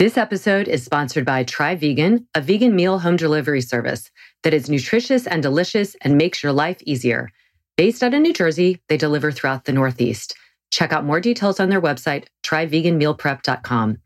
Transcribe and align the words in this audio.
This 0.00 0.16
episode 0.16 0.66
is 0.66 0.82
sponsored 0.82 1.26
by 1.26 1.44
Try 1.44 1.74
Vegan, 1.74 2.26
a 2.34 2.40
vegan 2.40 2.74
meal 2.74 3.00
home 3.00 3.16
delivery 3.16 3.60
service 3.60 4.10
that 4.44 4.54
is 4.54 4.70
nutritious 4.70 5.26
and 5.26 5.42
delicious 5.42 5.94
and 6.00 6.16
makes 6.16 6.42
your 6.42 6.54
life 6.54 6.78
easier. 6.86 7.30
Based 7.76 8.02
out 8.02 8.14
of 8.14 8.22
New 8.22 8.32
Jersey, 8.32 8.80
they 8.88 8.96
deliver 8.96 9.30
throughout 9.30 9.66
the 9.66 9.74
Northeast. 9.74 10.34
Check 10.70 10.90
out 10.94 11.04
more 11.04 11.20
details 11.20 11.60
on 11.60 11.68
their 11.68 11.82
website, 11.82 12.28
tryveganmealprep.com. 12.44 13.98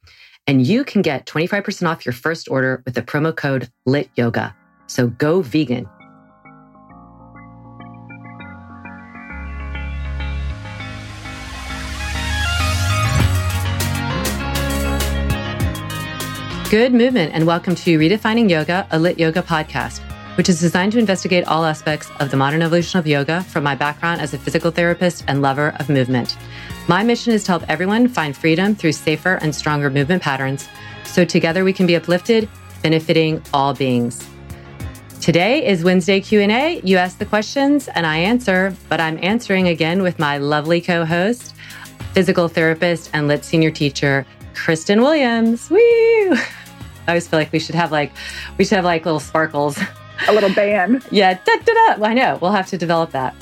And 0.49 0.67
you 0.67 0.83
can 0.83 1.01
get 1.01 1.27
25% 1.27 1.89
off 1.89 2.05
your 2.05 2.13
first 2.13 2.51
order 2.51 2.83
with 2.85 2.97
the 2.97 3.03
promo 3.03 3.33
code 3.37 3.71
LITYOGA. 3.87 4.53
So 4.89 5.07
go 5.07 5.43
vegan. 5.43 5.89
Good 16.75 16.93
movement, 16.93 17.33
and 17.33 17.47
welcome 17.47 17.77
to 17.77 17.99
Redefining 18.01 18.51
Yoga, 18.51 18.85
a 18.91 18.99
lit 18.99 19.17
yoga 19.17 19.43
podcast, 19.43 20.01
which 20.37 20.49
is 20.49 20.59
designed 20.59 20.91
to 20.95 20.99
investigate 20.99 21.47
all 21.47 21.65
aspects 21.65 22.11
of 22.19 22.33
the 22.33 22.37
modern 22.37 22.63
evolution 22.63 22.99
of 22.99 23.07
yoga 23.07 23.45
from 23.45 23.63
my 23.63 23.77
background 23.77 24.21
as 24.21 24.35
a 24.35 24.39
physical 24.39 24.73
therapist 24.73 25.23
and 25.29 25.41
lover 25.41 25.77
of 25.79 25.89
movement. 25.89 26.37
My 26.89 27.05
mission 27.05 27.33
is 27.33 27.45
to 27.45 27.53
help 27.53 27.63
everyone 27.69 28.09
find 28.09 28.37
freedom 28.37 28.75
through 28.75 28.91
safer 28.91 29.35
and 29.35 29.55
stronger 29.55 29.89
movement 29.89 30.21
patterns 30.25 30.69
so 31.05 31.25
together 31.25 31.63
we 31.63 31.73
can 31.73 31.87
be 31.87 31.95
uplifted, 31.95 32.49
benefiting 32.83 33.41
all 33.53 33.73
beings. 33.73 34.29
Today 35.21 35.65
is 35.65 35.85
Wednesday 35.85 36.21
Q&A. 36.21 36.81
You 36.83 36.97
ask 36.97 37.19
the 37.19 37.25
questions 37.25 37.87
and 37.87 38.05
I 38.05 38.17
answer, 38.17 38.75
but 38.89 39.01
I'm 39.01 39.23
answering 39.23 39.69
again 39.69 40.03
with 40.03 40.19
my 40.19 40.39
lovely 40.39 40.81
co-host, 40.81 41.55
physical 42.15 42.49
therapist 42.49 43.11
and 43.13 43.29
lit 43.29 43.45
senior 43.45 43.71
teacher, 43.71 44.27
Kristen 44.55 45.03
Williams. 45.03 45.71
Woo! 45.71 46.37
I 47.07 47.13
always 47.13 47.29
feel 47.29 47.39
like 47.39 47.53
we 47.53 47.59
should 47.59 47.75
have 47.75 47.93
like 47.93 48.13
we 48.59 48.65
should 48.65 48.77
have 48.77 48.85
like 48.85 49.05
little 49.05 49.21
sparkles. 49.21 49.79
A 50.29 50.33
little 50.33 50.53
band. 50.55 51.05
yeah, 51.11 51.35
da, 51.35 51.57
da, 51.57 51.73
da. 51.75 51.99
Well, 51.99 52.11
I 52.11 52.15
know. 52.15 52.39
We'll 52.41 52.53
have 52.53 52.69
to 52.69 52.79
develop 52.79 53.11
that. 53.11 53.35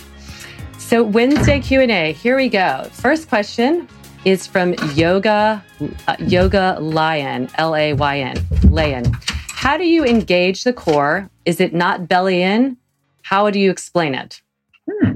So 0.78 1.02
Wednesday 1.02 1.60
Q&A. 1.60 2.12
Here 2.12 2.36
we 2.36 2.48
go. 2.48 2.88
First 2.92 3.28
question 3.28 3.88
is 4.24 4.46
from 4.46 4.74
Yoga 4.94 5.64
uh, 6.08 6.16
Yoga 6.20 6.78
Lion, 6.80 7.48
L 7.56 7.74
A 7.74 7.92
Y 7.92 8.18
N, 8.20 8.36
Layan. 8.70 9.14
How 9.48 9.76
do 9.76 9.86
you 9.86 10.04
engage 10.04 10.64
the 10.64 10.72
core? 10.72 11.30
Is 11.44 11.60
it 11.60 11.72
not 11.72 12.08
belly 12.08 12.42
in? 12.42 12.76
How 13.22 13.50
do 13.50 13.58
you 13.58 13.70
explain 13.70 14.14
it? 14.14 14.42
Hmm. 14.90 15.12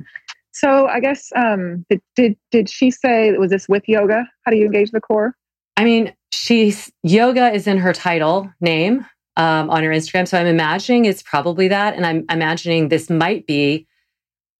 So 0.53 0.87
I 0.87 1.01
guess 1.01 1.33
um, 1.37 1.85
did, 1.91 2.01
did 2.15 2.37
did 2.51 2.71
she 2.71 2.91
say 2.91 3.33
was 3.33 3.51
this 3.51 3.69
with 3.69 3.87
yoga? 3.89 4.27
How 4.45 4.51
do 4.51 4.57
you 4.57 4.65
engage 4.65 4.91
the 4.91 5.01
core? 5.01 5.37
I 5.77 5.85
mean, 5.85 6.15
she's 6.31 6.93
yoga 7.03 7.53
is 7.53 7.67
in 7.67 7.79
her 7.79 7.93
title 7.93 8.53
name 8.61 9.07
um, 9.37 9.71
on 9.71 9.83
her 9.83 9.91
Instagram. 9.91 10.27
So 10.27 10.39
I'm 10.39 10.47
imagining 10.47 11.05
it's 11.05 11.23
probably 11.23 11.69
that. 11.69 11.95
And 11.95 12.07
I'm 12.07 12.25
imagining 12.31 12.89
this 12.89 13.11
might 13.11 13.47
be 13.47 13.87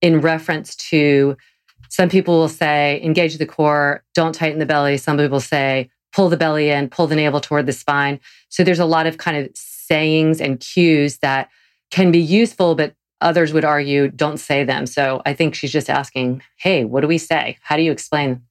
in 0.01 0.21
reference 0.21 0.75
to 0.75 1.35
some 1.89 2.09
people 2.09 2.37
will 2.37 2.49
say, 2.49 3.01
engage 3.01 3.37
the 3.37 3.45
core, 3.45 4.03
don't 4.13 4.35
tighten 4.35 4.59
the 4.59 4.65
belly. 4.65 4.97
Some 4.97 5.17
people 5.17 5.39
say, 5.39 5.89
pull 6.13 6.29
the 6.29 6.37
belly 6.37 6.69
in, 6.69 6.89
pull 6.89 7.07
the 7.07 7.15
navel 7.15 7.39
toward 7.39 7.65
the 7.65 7.73
spine. 7.73 8.19
So 8.49 8.63
there's 8.63 8.79
a 8.79 8.85
lot 8.85 9.07
of 9.07 9.17
kind 9.17 9.37
of 9.37 9.49
sayings 9.55 10.41
and 10.41 10.59
cues 10.59 11.19
that 11.19 11.49
can 11.91 12.11
be 12.11 12.19
useful, 12.19 12.75
but 12.75 12.93
others 13.21 13.53
would 13.53 13.65
argue 13.65 14.09
don't 14.09 14.37
say 14.37 14.63
them. 14.63 14.85
So 14.85 15.21
I 15.25 15.33
think 15.33 15.55
she's 15.55 15.71
just 15.71 15.89
asking, 15.89 16.43
hey, 16.57 16.85
what 16.85 17.01
do 17.01 17.07
we 17.07 17.17
say? 17.17 17.57
How 17.61 17.77
do 17.77 17.83
you 17.83 17.91
explain 17.91 18.41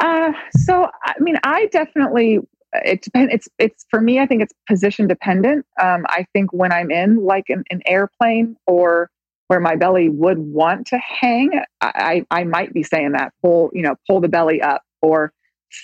uh, 0.00 0.32
so, 0.52 0.88
I 1.04 1.14
mean, 1.20 1.36
I 1.44 1.66
definitely 1.66 2.40
it 2.72 3.02
depends. 3.02 3.32
It's 3.32 3.48
it's 3.58 3.86
for 3.90 4.00
me. 4.00 4.20
I 4.20 4.26
think 4.26 4.42
it's 4.42 4.52
position 4.68 5.06
dependent. 5.06 5.66
Um, 5.80 6.04
I 6.08 6.26
think 6.32 6.52
when 6.52 6.72
I'm 6.72 6.90
in 6.90 7.24
like 7.24 7.44
an, 7.48 7.64
an, 7.70 7.80
airplane 7.86 8.56
or 8.66 9.10
where 9.46 9.60
my 9.60 9.76
belly 9.76 10.10
would 10.10 10.38
want 10.38 10.86
to 10.88 10.98
hang, 10.98 11.62
I, 11.80 12.26
I 12.30 12.44
might 12.44 12.74
be 12.74 12.82
saying 12.82 13.12
that 13.12 13.32
pull 13.42 13.70
you 13.72 13.82
know 13.82 13.94
pull 14.06 14.20
the 14.20 14.28
belly 14.28 14.60
up 14.60 14.82
or 15.00 15.32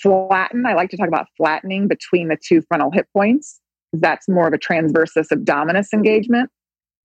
flatten. 0.01 0.65
I 0.65 0.73
like 0.73 0.89
to 0.91 0.97
talk 0.97 1.07
about 1.07 1.27
flattening 1.37 1.87
between 1.87 2.27
the 2.27 2.37
two 2.37 2.61
frontal 2.67 2.91
hip 2.91 3.07
points. 3.13 3.59
That's 3.93 4.27
more 4.27 4.47
of 4.47 4.53
a 4.53 4.57
transversus 4.57 5.27
abdominis 5.31 5.93
engagement 5.93 6.49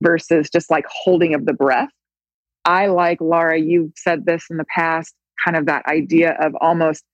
versus 0.03 0.51
just 0.51 0.71
like 0.71 0.85
holding 0.89 1.35
of 1.35 1.47
the 1.47 1.53
breath. 1.53 1.91
I 2.65 2.87
like 2.87 3.21
Laura. 3.21 3.59
You've 3.59 3.93
said 3.97 4.27
this 4.27 4.45
in 4.51 4.59
the 4.59 4.67
past 4.75 5.15
kind 5.45 5.57
of 5.57 5.67
that 5.67 5.87
idea 5.87 6.37
of 6.41 6.55
almost 6.61 7.05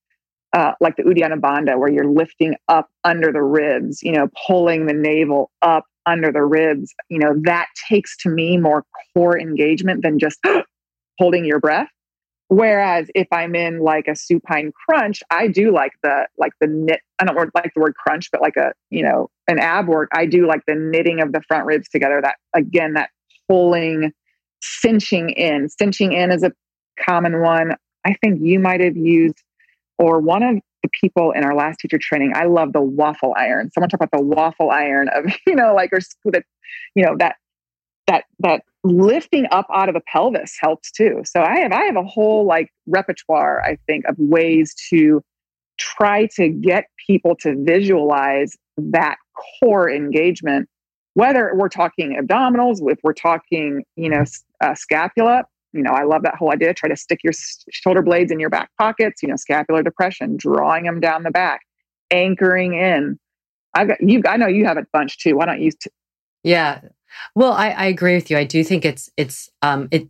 uh, 0.53 0.73
like 0.81 0.97
the 0.97 1.03
Uddiyana 1.03 1.41
Bandha, 1.41 1.79
where 1.79 1.91
you're 1.91 2.11
lifting 2.11 2.55
up 2.69 2.89
under 3.05 3.33
the 3.33 3.43
ribs, 3.43 4.03
you 4.03 4.13
know, 4.13 4.29
pulling 4.47 4.87
the 4.87 4.95
navel 4.95 5.51
up 5.63 5.85
under 6.07 6.33
the 6.33 6.43
ribs. 6.43 6.95
You 7.09 7.19
know, 7.19 7.35
that 7.45 7.67
takes 7.89 8.17
to 8.19 8.31
me 8.31 8.57
more 8.57 8.85
core 9.13 9.39
engagement 9.39 10.03
than 10.03 10.19
just 10.19 10.39
holding 11.19 11.45
your 11.45 11.61
breath. 11.61 11.89
Whereas 12.49 13.09
if 13.15 13.27
I'm 13.33 13.57
in 13.57 13.81
like 13.81 14.07
a 14.07 14.15
supine 14.15 14.73
crunch, 14.73 15.21
I 15.31 15.49
do 15.49 15.73
like 15.73 15.93
the 16.03 16.29
like 16.39 16.53
the 16.61 16.69
knit. 16.69 17.01
I 17.19 17.25
don't 17.25 17.37
like 17.55 17.73
the 17.75 17.81
word 17.81 17.95
crunch, 17.97 18.31
but 18.31 18.41
like 18.41 18.57
a 18.57 18.73
you 18.91 19.03
know 19.03 19.29
an 19.49 19.59
ab 19.59 19.89
work. 19.89 20.09
I 20.15 20.27
do 20.27 20.47
like 20.47 20.63
the 20.67 20.77
knitting 20.77 21.21
of 21.21 21.33
the 21.33 21.43
front 21.49 21.67
ribs 21.67 21.89
together. 21.89 22.21
That 22.23 22.37
again, 22.55 22.95
that 22.95 23.11
pulling, 23.49 24.13
cinching 24.63 25.31
in. 25.31 25.69
Cinching 25.69 26.13
in 26.13 26.31
is 26.31 26.45
a 26.45 26.53
common 27.05 27.43
one. 27.43 27.75
I 28.07 28.15
think 28.15 28.41
you 28.41 28.59
might 28.61 28.81
have 28.81 28.97
used, 28.97 29.43
or 29.99 30.21
one 30.21 30.43
of 30.43 30.57
the 30.83 30.91
people 31.01 31.33
in 31.33 31.43
our 31.45 31.55
last 31.55 31.81
teacher 31.81 31.99
training, 32.01 32.33
I 32.35 32.45
love 32.45 32.73
the 32.73 32.81
waffle 32.81 33.35
iron. 33.37 33.71
Someone 33.73 33.89
talk 33.89 34.01
about 34.01 34.17
the 34.17 34.25
waffle 34.25 34.71
iron 34.71 35.09
of, 35.09 35.25
you 35.47 35.57
know, 35.57 35.75
like, 35.75 35.93
or 35.93 36.01
that, 36.27 36.45
you 36.95 37.05
know, 37.05 37.17
that, 37.19 37.37
that, 38.07 38.25
that 38.39 38.63
lifting 38.85 39.47
up 39.51 39.67
out 39.75 39.89
of 39.89 39.95
the 39.95 40.01
pelvis 40.13 40.57
helps 40.61 40.93
too. 40.93 41.23
So 41.25 41.43
I 41.43 41.59
have, 41.59 41.73
I 41.73 41.85
have 41.85 41.97
a 41.97 42.05
whole 42.05 42.47
like 42.47 42.71
repertoire, 42.87 43.61
I 43.63 43.79
think, 43.87 44.05
of 44.07 44.15
ways 44.19 44.75
to 44.91 45.23
try 45.79 46.27
to 46.37 46.49
get 46.49 46.85
people 47.07 47.35
to 47.37 47.57
visualize 47.65 48.57
that 48.77 49.17
core 49.61 49.91
engagement 49.91 50.69
whether 51.15 51.51
we're 51.55 51.69
talking 51.69 52.19
abdominals 52.21 52.79
if 52.91 52.99
we're 53.03 53.13
talking 53.13 53.83
you 53.97 54.09
know 54.09 54.25
uh, 54.63 54.75
scapula 54.75 55.45
you 55.77 55.83
know, 55.83 55.93
I 55.93 56.05
love 56.05 56.23
that 56.23 56.35
whole 56.35 56.53
idea. 56.53 56.75
Try 56.75 56.89
to 56.89 56.97
stick 56.97 57.21
your 57.23 57.33
shoulder 57.71 58.03
blades 58.03 58.33
in 58.33 58.41
your 58.41 58.51
back 58.51 58.71
pockets, 58.79 59.23
you 59.23 59.29
know, 59.29 59.37
scapular 59.37 59.83
depression, 59.83 60.37
drawing 60.37 60.85
them 60.85 61.01
down 61.01 61.23
the 61.23 61.31
back, 61.31 61.61
anchoring 62.11 62.75
in. 62.75 63.19
I've 63.75 63.89
got 63.89 64.01
you, 64.01 64.23
I 64.27 64.37
know 64.37 64.47
you 64.47 64.65
have 64.65 64.79
a 64.79 64.87
bunch 64.93 65.19
too. 65.19 65.37
Why 65.37 65.47
don't 65.47 65.61
you? 65.61 65.71
T- 65.71 65.91
yeah. 66.43 66.81
Well, 67.35 67.53
I, 67.53 67.71
I 67.71 67.87
agree 67.87 68.15
with 68.15 68.31
you. 68.31 68.39
I 68.39 68.45
do 68.45 68.65
think 68.65 68.85
it's, 68.85 69.11
it's, 69.17 69.51
um, 69.63 69.89
it, 69.91 70.09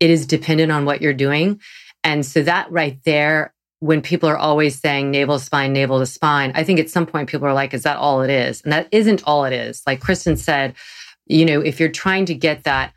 it 0.00 0.10
is 0.10 0.26
dependent 0.26 0.72
on 0.72 0.84
what 0.84 1.02
you're 1.02 1.12
doing. 1.12 1.60
And 2.04 2.24
so 2.24 2.42
that 2.42 2.70
right 2.70 2.98
there, 3.04 3.52
when 3.80 4.02
people 4.02 4.28
are 4.28 4.36
always 4.36 4.78
saying 4.78 5.10
navel 5.10 5.38
spine, 5.38 5.72
navel 5.72 6.00
to 6.00 6.06
spine, 6.06 6.52
I 6.54 6.64
think 6.64 6.80
at 6.80 6.90
some 6.90 7.06
point 7.06 7.28
people 7.28 7.46
are 7.46 7.54
like, 7.54 7.74
is 7.74 7.84
that 7.84 7.96
all 7.96 8.22
it 8.22 8.30
is? 8.30 8.60
And 8.62 8.72
that 8.72 8.88
isn't 8.92 9.22
all 9.24 9.44
it 9.44 9.52
is. 9.52 9.82
Like 9.86 10.00
Kristen 10.00 10.36
said, 10.36 10.74
you 11.26 11.44
know, 11.44 11.60
if 11.60 11.78
you're 11.78 11.88
trying 11.88 12.24
to 12.26 12.34
get 12.34 12.64
that 12.64 12.92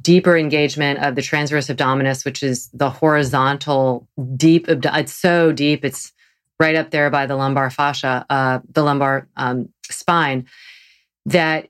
deeper 0.00 0.36
engagement 0.36 0.98
of 1.00 1.14
the 1.14 1.22
transverse 1.22 1.68
abdominis, 1.68 2.24
which 2.24 2.42
is 2.42 2.68
the 2.72 2.90
horizontal 2.90 4.08
deep, 4.36 4.66
it's 4.68 5.14
so 5.14 5.52
deep, 5.52 5.84
it's 5.84 6.12
right 6.58 6.74
up 6.74 6.90
there 6.90 7.10
by 7.10 7.26
the 7.26 7.36
lumbar 7.36 7.70
fascia, 7.70 8.26
uh, 8.28 8.58
the 8.70 8.82
lumbar 8.82 9.28
um, 9.36 9.68
spine, 9.84 10.46
that 11.26 11.68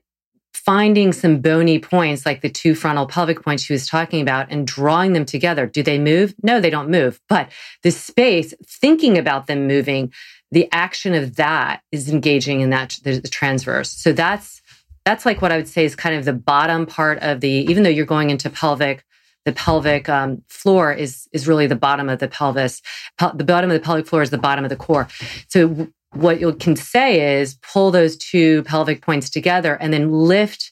finding 0.53 1.13
some 1.13 1.39
bony 1.39 1.79
points 1.79 2.25
like 2.25 2.41
the 2.41 2.49
two 2.49 2.75
frontal 2.75 3.05
pelvic 3.05 3.43
points 3.43 3.63
she 3.63 3.73
was 3.73 3.87
talking 3.87 4.21
about 4.21 4.47
and 4.51 4.67
drawing 4.67 5.13
them 5.13 5.25
together. 5.25 5.65
Do 5.65 5.83
they 5.83 5.97
move? 5.97 6.33
No, 6.43 6.59
they 6.59 6.69
don't 6.69 6.89
move. 6.89 7.19
But 7.29 7.51
the 7.83 7.91
space, 7.91 8.53
thinking 8.65 9.17
about 9.17 9.47
them 9.47 9.67
moving, 9.67 10.11
the 10.51 10.67
action 10.71 11.13
of 11.13 11.35
that 11.35 11.81
is 11.91 12.09
engaging 12.09 12.61
in 12.61 12.71
that 12.71 12.99
the, 13.03 13.19
the 13.19 13.27
transverse. 13.27 13.91
So 13.91 14.11
that's 14.11 14.61
that's 15.09 15.25
like 15.25 15.41
what 15.41 15.51
I 15.51 15.57
would 15.57 15.67
say 15.67 15.85
is 15.85 15.95
kind 15.95 16.15
of 16.15 16.25
the 16.25 16.33
bottom 16.33 16.85
part 16.85 17.17
of 17.19 17.41
the. 17.41 17.49
Even 17.49 17.81
though 17.83 17.89
you're 17.89 18.05
going 18.05 18.29
into 18.29 18.49
pelvic, 18.49 19.03
the 19.43 19.51
pelvic 19.51 20.07
um, 20.07 20.43
floor 20.47 20.93
is 20.93 21.27
is 21.33 21.47
really 21.47 21.65
the 21.65 21.75
bottom 21.75 22.09
of 22.09 22.19
the 22.19 22.27
pelvis. 22.27 22.81
Pel- 23.17 23.35
the 23.35 23.43
bottom 23.43 23.71
of 23.71 23.73
the 23.73 23.83
pelvic 23.83 24.05
floor 24.05 24.21
is 24.21 24.29
the 24.29 24.37
bottom 24.37 24.63
of 24.63 24.69
the 24.69 24.75
core. 24.75 25.07
So 25.47 25.87
what 26.13 26.39
you 26.39 26.53
can 26.53 26.75
say 26.75 27.39
is 27.39 27.55
pull 27.55 27.89
those 27.89 28.17
two 28.17 28.63
pelvic 28.63 29.01
points 29.01 29.29
together 29.31 29.75
and 29.81 29.91
then 29.91 30.11
lift 30.11 30.71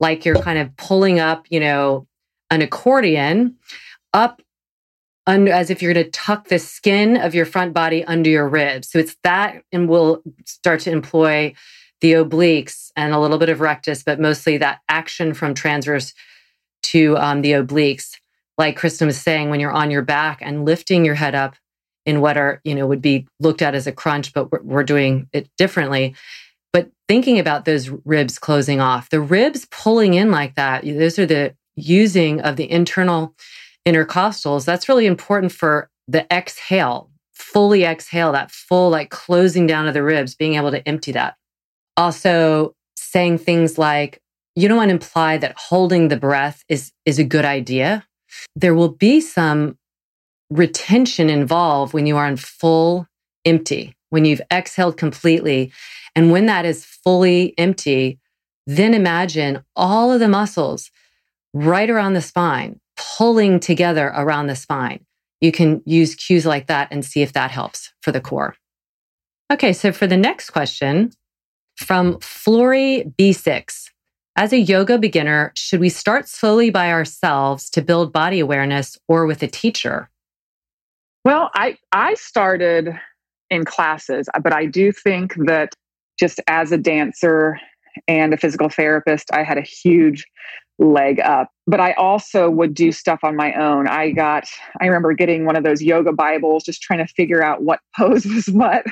like 0.00 0.24
you're 0.24 0.42
kind 0.42 0.58
of 0.58 0.76
pulling 0.76 1.20
up, 1.20 1.46
you 1.48 1.60
know, 1.60 2.06
an 2.50 2.62
accordion 2.62 3.56
up 4.12 4.42
under, 5.26 5.52
as 5.52 5.70
if 5.70 5.82
you're 5.82 5.92
going 5.92 6.04
to 6.04 6.10
tuck 6.10 6.48
the 6.48 6.58
skin 6.58 7.16
of 7.16 7.34
your 7.34 7.44
front 7.44 7.74
body 7.74 8.04
under 8.04 8.30
your 8.30 8.48
ribs. 8.48 8.90
So 8.90 8.98
it's 8.98 9.16
that, 9.22 9.62
and 9.72 9.88
we'll 9.88 10.22
start 10.46 10.80
to 10.80 10.90
employ 10.90 11.54
the 12.00 12.12
obliques 12.12 12.90
and 12.96 13.12
a 13.12 13.18
little 13.18 13.38
bit 13.38 13.48
of 13.48 13.60
rectus, 13.60 14.02
but 14.02 14.20
mostly 14.20 14.56
that 14.58 14.80
action 14.88 15.34
from 15.34 15.54
transverse 15.54 16.14
to 16.82 17.16
um, 17.18 17.42
the 17.42 17.52
obliques. 17.52 18.16
Like 18.56 18.76
Kristen 18.76 19.06
was 19.06 19.20
saying, 19.20 19.50
when 19.50 19.60
you're 19.60 19.72
on 19.72 19.90
your 19.90 20.02
back 20.02 20.38
and 20.42 20.64
lifting 20.64 21.04
your 21.04 21.14
head 21.14 21.34
up 21.34 21.56
in 22.06 22.20
what 22.20 22.36
are, 22.36 22.60
you 22.64 22.74
know, 22.74 22.86
would 22.86 23.02
be 23.02 23.26
looked 23.40 23.62
at 23.62 23.74
as 23.74 23.86
a 23.86 23.92
crunch, 23.92 24.32
but 24.32 24.50
we're, 24.50 24.62
we're 24.62 24.84
doing 24.84 25.28
it 25.32 25.48
differently. 25.56 26.14
But 26.72 26.90
thinking 27.08 27.38
about 27.38 27.64
those 27.64 27.88
ribs 28.04 28.38
closing 28.38 28.80
off, 28.80 29.10
the 29.10 29.20
ribs 29.20 29.66
pulling 29.70 30.14
in 30.14 30.30
like 30.30 30.54
that, 30.56 30.84
those 30.84 31.18
are 31.18 31.26
the 31.26 31.54
using 31.76 32.40
of 32.40 32.56
the 32.56 32.70
internal 32.70 33.34
intercostals. 33.86 34.64
That's 34.64 34.88
really 34.88 35.06
important 35.06 35.52
for 35.52 35.88
the 36.08 36.26
exhale, 36.32 37.10
fully 37.34 37.84
exhale, 37.84 38.32
that 38.32 38.50
full 38.50 38.90
like 38.90 39.10
closing 39.10 39.66
down 39.66 39.86
of 39.86 39.94
the 39.94 40.02
ribs, 40.02 40.34
being 40.34 40.54
able 40.54 40.70
to 40.70 40.86
empty 40.86 41.12
that. 41.12 41.36
Also, 41.98 42.74
saying 42.96 43.38
things 43.38 43.76
like, 43.76 44.22
you 44.54 44.68
don't 44.68 44.76
want 44.76 44.88
to 44.90 44.94
imply 44.94 45.36
that 45.36 45.58
holding 45.58 46.08
the 46.08 46.16
breath 46.16 46.64
is, 46.68 46.92
is 47.04 47.18
a 47.18 47.24
good 47.24 47.44
idea. 47.44 48.06
There 48.54 48.74
will 48.74 48.92
be 48.92 49.20
some 49.20 49.76
retention 50.48 51.28
involved 51.28 51.92
when 51.92 52.06
you 52.06 52.16
are 52.16 52.28
in 52.28 52.36
full 52.36 53.08
empty, 53.44 53.96
when 54.10 54.24
you've 54.24 54.40
exhaled 54.50 54.96
completely. 54.96 55.72
And 56.14 56.30
when 56.30 56.46
that 56.46 56.64
is 56.64 56.84
fully 56.84 57.52
empty, 57.58 58.20
then 58.66 58.94
imagine 58.94 59.64
all 59.74 60.12
of 60.12 60.20
the 60.20 60.28
muscles 60.28 60.92
right 61.52 61.90
around 61.90 62.12
the 62.12 62.22
spine 62.22 62.78
pulling 62.96 63.58
together 63.58 64.12
around 64.14 64.46
the 64.46 64.56
spine. 64.56 65.04
You 65.40 65.50
can 65.50 65.82
use 65.84 66.14
cues 66.14 66.46
like 66.46 66.68
that 66.68 66.88
and 66.92 67.04
see 67.04 67.22
if 67.22 67.32
that 67.32 67.50
helps 67.50 67.92
for 68.02 68.12
the 68.12 68.20
core. 68.20 68.54
Okay, 69.52 69.72
so 69.72 69.90
for 69.90 70.06
the 70.06 70.16
next 70.16 70.50
question 70.50 71.10
from 71.78 72.18
Flory 72.20 73.10
B6. 73.18 73.90
As 74.36 74.52
a 74.52 74.58
yoga 74.58 74.98
beginner, 74.98 75.52
should 75.56 75.80
we 75.80 75.88
start 75.88 76.28
slowly 76.28 76.70
by 76.70 76.90
ourselves 76.90 77.70
to 77.70 77.82
build 77.82 78.12
body 78.12 78.40
awareness 78.40 78.98
or 79.08 79.26
with 79.26 79.42
a 79.42 79.48
teacher? 79.48 80.10
Well, 81.24 81.50
I 81.54 81.76
I 81.92 82.14
started 82.14 82.90
in 83.50 83.64
classes, 83.64 84.28
but 84.42 84.52
I 84.52 84.66
do 84.66 84.92
think 84.92 85.34
that 85.46 85.74
just 86.18 86.40
as 86.46 86.72
a 86.72 86.78
dancer 86.78 87.60
and 88.06 88.34
a 88.34 88.36
physical 88.36 88.68
therapist, 88.68 89.32
I 89.32 89.42
had 89.42 89.58
a 89.58 89.62
huge 89.62 90.24
leg 90.78 91.20
up. 91.20 91.50
But 91.66 91.80
I 91.80 91.92
also 91.92 92.48
would 92.50 92.74
do 92.74 92.92
stuff 92.92 93.20
on 93.22 93.36
my 93.36 93.52
own. 93.54 93.88
I 93.88 94.10
got 94.10 94.44
I 94.80 94.86
remember 94.86 95.12
getting 95.12 95.44
one 95.44 95.56
of 95.56 95.64
those 95.64 95.82
yoga 95.82 96.12
bibles 96.12 96.64
just 96.64 96.82
trying 96.82 97.04
to 97.04 97.12
figure 97.12 97.42
out 97.42 97.62
what 97.62 97.80
pose 97.96 98.24
was 98.26 98.46
what. 98.46 98.84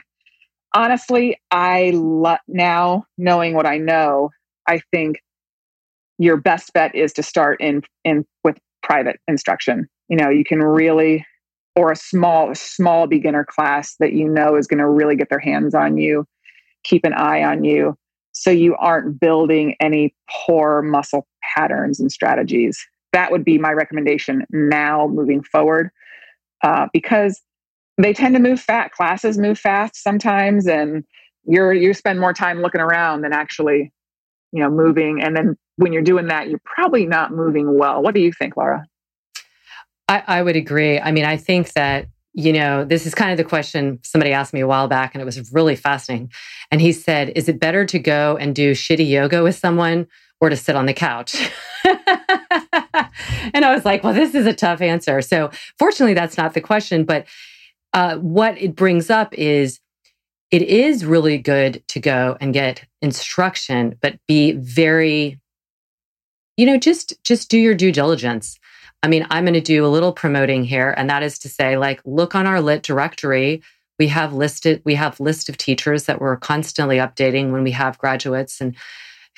Honestly, 0.76 1.40
I 1.50 1.92
lo- 1.94 2.36
now 2.48 3.06
knowing 3.16 3.54
what 3.54 3.64
I 3.64 3.78
know, 3.78 4.28
I 4.68 4.82
think 4.92 5.22
your 6.18 6.36
best 6.36 6.74
bet 6.74 6.94
is 6.94 7.14
to 7.14 7.22
start 7.22 7.62
in 7.62 7.82
in 8.04 8.26
with 8.44 8.58
private 8.82 9.18
instruction. 9.26 9.88
You 10.10 10.18
know, 10.18 10.28
you 10.28 10.44
can 10.44 10.62
really 10.62 11.24
or 11.76 11.92
a 11.92 11.96
small 11.96 12.54
small 12.54 13.06
beginner 13.06 13.46
class 13.48 13.96
that 14.00 14.12
you 14.12 14.28
know 14.28 14.54
is 14.54 14.66
going 14.66 14.78
to 14.78 14.88
really 14.88 15.16
get 15.16 15.30
their 15.30 15.38
hands 15.38 15.74
on 15.74 15.96
you 15.98 16.26
keep 16.84 17.04
an 17.04 17.12
eye 17.12 17.42
on 17.42 17.64
you 17.64 17.96
so 18.32 18.50
you 18.50 18.76
aren't 18.76 19.18
building 19.20 19.74
any 19.80 20.14
poor 20.30 20.82
muscle 20.82 21.26
patterns 21.56 22.00
and 22.00 22.10
strategies 22.10 22.78
that 23.12 23.30
would 23.30 23.44
be 23.44 23.58
my 23.58 23.72
recommendation 23.72 24.44
now 24.50 25.08
moving 25.08 25.42
forward 25.42 25.90
uh, 26.62 26.86
because 26.92 27.42
they 27.98 28.12
tend 28.12 28.34
to 28.34 28.40
move 28.40 28.60
fast 28.60 28.92
classes 28.92 29.38
move 29.38 29.58
fast 29.58 29.96
sometimes 30.02 30.66
and 30.66 31.04
you're 31.44 31.72
you 31.72 31.94
spend 31.94 32.20
more 32.20 32.32
time 32.32 32.60
looking 32.60 32.80
around 32.80 33.22
than 33.22 33.32
actually 33.32 33.92
you 34.52 34.62
know 34.62 34.70
moving 34.70 35.22
and 35.22 35.36
then 35.36 35.56
when 35.76 35.92
you're 35.92 36.02
doing 36.02 36.28
that 36.28 36.48
you're 36.48 36.60
probably 36.64 37.06
not 37.06 37.32
moving 37.32 37.78
well 37.78 38.02
what 38.02 38.14
do 38.14 38.20
you 38.20 38.32
think 38.32 38.56
laura 38.56 38.84
I, 40.08 40.22
I 40.26 40.42
would 40.42 40.56
agree. 40.56 41.00
I 41.00 41.10
mean, 41.10 41.24
I 41.24 41.36
think 41.36 41.72
that 41.72 42.06
you 42.38 42.52
know, 42.52 42.84
this 42.84 43.06
is 43.06 43.14
kind 43.14 43.30
of 43.30 43.38
the 43.38 43.44
question 43.44 43.98
somebody 44.02 44.30
asked 44.30 44.52
me 44.52 44.60
a 44.60 44.66
while 44.66 44.88
back, 44.88 45.14
and 45.14 45.22
it 45.22 45.24
was 45.24 45.50
really 45.54 45.74
fascinating. 45.74 46.30
And 46.70 46.82
he 46.82 46.92
said, 46.92 47.32
Is 47.34 47.48
it 47.48 47.58
better 47.58 47.86
to 47.86 47.98
go 47.98 48.36
and 48.36 48.54
do 48.54 48.72
shitty 48.72 49.08
yoga 49.08 49.42
with 49.42 49.56
someone 49.56 50.06
or 50.38 50.50
to 50.50 50.56
sit 50.56 50.76
on 50.76 50.84
the 50.84 50.92
couch? 50.92 51.34
and 51.84 53.64
I 53.64 53.74
was 53.74 53.86
like, 53.86 54.04
Well, 54.04 54.12
this 54.12 54.34
is 54.34 54.44
a 54.44 54.52
tough 54.52 54.82
answer. 54.82 55.22
So, 55.22 55.50
fortunately, 55.78 56.12
that's 56.12 56.36
not 56.36 56.52
the 56.52 56.60
question. 56.60 57.04
But 57.04 57.24
uh, 57.92 58.16
what 58.16 58.60
it 58.60 58.76
brings 58.76 59.10
up 59.10 59.34
is 59.34 59.80
it 60.50 60.62
is 60.62 61.04
really 61.04 61.38
good 61.38 61.82
to 61.88 62.00
go 62.00 62.36
and 62.40 62.54
get 62.54 62.84
instruction, 63.02 63.96
but 64.00 64.18
be 64.28 64.52
very, 64.52 65.40
you 66.56 66.66
know, 66.66 66.78
just 66.78 67.14
just 67.24 67.50
do 67.50 67.58
your 67.58 67.74
due 67.74 67.92
diligence. 67.92 68.58
I 69.02 69.08
mean, 69.08 69.26
I'm 69.30 69.44
going 69.44 69.54
to 69.54 69.60
do 69.60 69.84
a 69.84 69.88
little 69.88 70.12
promoting 70.12 70.64
here, 70.64 70.94
and 70.96 71.10
that 71.10 71.22
is 71.22 71.38
to 71.40 71.48
say, 71.48 71.76
like, 71.76 72.00
look 72.04 72.34
on 72.34 72.46
our 72.46 72.60
lit 72.60 72.82
directory. 72.82 73.62
We 73.98 74.08
have 74.08 74.32
listed, 74.32 74.82
we 74.84 74.94
have 74.94 75.20
list 75.20 75.48
of 75.48 75.56
teachers 75.56 76.04
that 76.04 76.20
we're 76.20 76.36
constantly 76.36 76.96
updating 76.96 77.50
when 77.50 77.62
we 77.62 77.72
have 77.72 77.98
graduates 77.98 78.60
and 78.60 78.76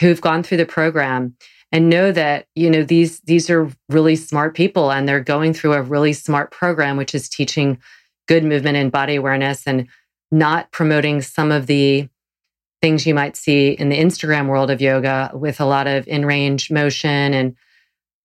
who've 0.00 0.20
gone 0.20 0.42
through 0.42 0.58
the 0.58 0.66
program 0.66 1.36
and 1.70 1.90
know 1.90 2.12
that 2.12 2.46
you 2.54 2.70
know 2.70 2.82
these 2.82 3.20
these 3.20 3.50
are 3.50 3.70
really 3.88 4.16
smart 4.16 4.54
people 4.54 4.90
and 4.90 5.08
they're 5.08 5.20
going 5.20 5.52
through 5.52 5.74
a 5.74 5.82
really 5.82 6.12
smart 6.12 6.50
program 6.50 6.96
which 6.96 7.14
is 7.14 7.28
teaching 7.28 7.78
good 8.28 8.44
movement 8.44 8.76
and 8.76 8.92
body 8.92 9.16
awareness 9.16 9.66
and 9.66 9.88
not 10.30 10.70
promoting 10.70 11.22
some 11.22 11.50
of 11.50 11.66
the 11.66 12.08
things 12.80 13.06
you 13.06 13.14
might 13.14 13.36
see 13.36 13.70
in 13.70 13.88
the 13.88 13.98
Instagram 13.98 14.46
world 14.46 14.70
of 14.70 14.80
yoga 14.80 15.30
with 15.34 15.60
a 15.60 15.64
lot 15.64 15.86
of 15.86 16.06
in 16.06 16.24
range 16.24 16.70
motion 16.70 17.34
and 17.34 17.56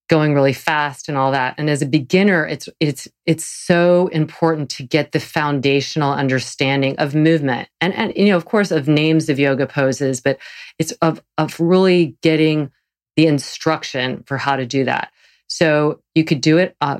going 0.10 0.33
really 0.33 0.53
fast 0.53 1.07
and 1.07 1.17
all 1.17 1.31
that. 1.31 1.55
And 1.57 1.69
as 1.69 1.81
a 1.81 1.88
beginner, 1.88 2.45
it's 2.45 2.69
it's 2.79 3.07
it's 3.25 3.45
so 3.45 4.07
important 4.10 4.69
to 4.72 4.83
get 4.83 5.12
the 5.12 5.19
foundational 5.19 6.13
understanding 6.13 6.95
of 6.98 7.15
movement 7.15 7.69
and 7.81 7.93
and 7.93 8.13
you 8.15 8.25
know 8.25 8.38
of 8.38 8.45
course 8.45 8.69
of 8.69 8.88
names 8.88 9.29
of 9.29 9.39
yoga 9.39 9.65
poses, 9.65 10.22
but 10.22 10.38
it's 10.77 10.91
of 11.01 11.24
of 11.38 11.60
really 11.60 12.15
getting 12.22 12.72
the 13.15 13.27
instruction 13.27 14.24
for 14.27 14.38
how 14.38 14.55
to 14.55 14.65
do 14.65 14.83
that. 14.83 15.12
So 15.48 16.01
you 16.15 16.24
could 16.24 16.41
do 16.41 16.57
it 16.57 16.75
uh, 16.81 17.00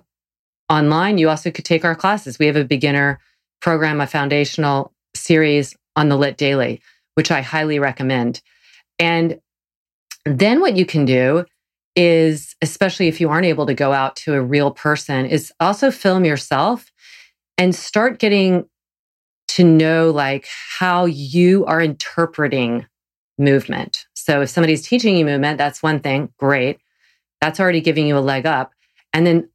online. 0.70 1.18
You 1.18 1.30
also 1.30 1.52
could 1.52 1.66
take 1.66 1.86
our 1.86 1.96
classes. 1.96 2.40
We 2.40 2.48
have 2.48 2.56
a 2.56 2.66
beginner 2.66 3.20
program, 3.62 4.02
a 4.02 4.08
foundational 4.08 4.94
series 5.16 5.76
on 5.96 6.10
the 6.10 6.18
Lit 6.18 6.38
Daily, 6.38 6.82
which 7.16 7.32
I 7.32 7.42
highly 7.42 7.80
recommend. 7.80 8.42
And 9.00 9.40
then 10.26 10.62
what 10.62 10.76
you 10.76 10.86
can 10.86 11.06
do 11.06 11.46
is, 11.96 12.56
especially 12.62 13.08
if 13.08 13.22
you 13.22 13.30
aren't 13.30 13.46
able 13.46 13.66
to 13.66 13.74
go 13.74 13.94
out 13.94 14.16
to 14.18 14.34
a 14.34 14.42
real 14.42 14.72
person, 14.72 15.26
is 15.26 15.52
also 15.60 15.92
film 15.92 16.26
yourself 16.26 16.92
and 17.58 17.76
start 17.76 18.20
getting 18.20 18.66
to 19.50 19.64
know 19.64 20.10
like 20.10 20.48
how 20.80 21.06
you 21.06 21.66
are 21.66 21.82
interpreting 21.82 22.88
movement. 23.38 24.06
So 24.14 24.42
if 24.42 24.50
somebody's 24.50 24.88
teaching 24.88 25.18
you 25.18 25.26
movement, 25.26 25.58
that's 25.58 25.84
one 25.84 26.00
thing, 26.00 26.34
great. 26.38 26.80
That's 27.42 27.60
already 27.60 27.82
giving 27.82 28.08
you 28.08 28.18
a 28.18 28.20
leg 28.20 28.46
up. 28.46 28.74
And 29.12 29.28
then 29.28 29.50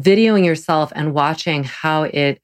videoing 0.00 0.44
yourself 0.44 0.92
and 0.94 1.14
watching 1.14 1.64
how 1.64 2.04
it 2.04 2.40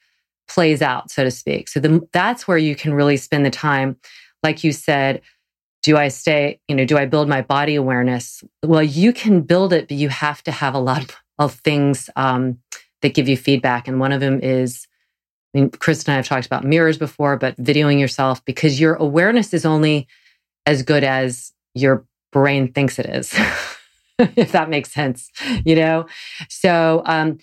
plays 0.49 0.83
out, 0.83 1.11
so 1.11 1.25
to 1.25 1.31
speak. 1.31 1.69
So 1.69 1.81
the, 1.81 2.07
that's 2.13 2.49
where 2.49 2.59
you 2.59 2.75
can 2.75 2.93
really 2.93 3.17
spend 3.17 3.47
the 3.47 3.51
time, 3.51 3.97
like 4.43 4.65
you 4.65 4.73
said. 4.73 5.23
Do 5.83 5.97
I 5.97 6.09
stay, 6.09 6.61
you 6.69 6.75
know, 6.75 6.85
do 6.85 6.99
I 6.99 7.07
build 7.07 7.29
my 7.29 7.41
body 7.41 7.75
awareness? 7.75 8.45
Well, 8.63 8.83
you 8.83 9.13
can 9.13 9.41
build 9.41 9.73
it, 9.73 9.89
but 9.89 9.97
you 9.97 10.11
have 10.11 10.43
to 10.43 10.53
have 10.53 10.75
a 10.75 10.79
lot 10.79 11.17
of 11.39 11.55
things 11.55 12.11
um, 12.17 12.59
that 13.01 13.15
give 13.15 13.29
you 13.29 13.37
feedback. 13.37 13.89
And 13.89 13.99
one 13.99 14.13
of 14.13 14.21
them 14.21 14.41
is, 14.43 14.87
I 15.55 15.59
mean, 15.59 15.71
Chris 15.71 16.05
and 16.05 16.13
I 16.13 16.17
have 16.17 16.27
talked 16.27 16.47
about 16.47 16.65
mirrors 16.65 16.99
before, 16.99 17.37
but 17.37 17.57
videoing 17.57 17.99
yourself 17.99 18.45
because 18.45 18.79
your 18.79 18.95
awareness 18.95 19.55
is 19.55 19.65
only 19.65 20.07
as 20.67 20.83
good 20.83 21.03
as 21.03 21.53
your 21.75 22.05
brain 22.31 22.73
thinks 22.73 22.99
it 22.99 23.07
is, 23.07 23.35
if 24.37 24.53
that 24.53 24.69
makes 24.69 24.93
sense, 24.93 25.31
you 25.65 25.75
know? 25.75 26.07
So 26.49 27.03
um, 27.07 27.39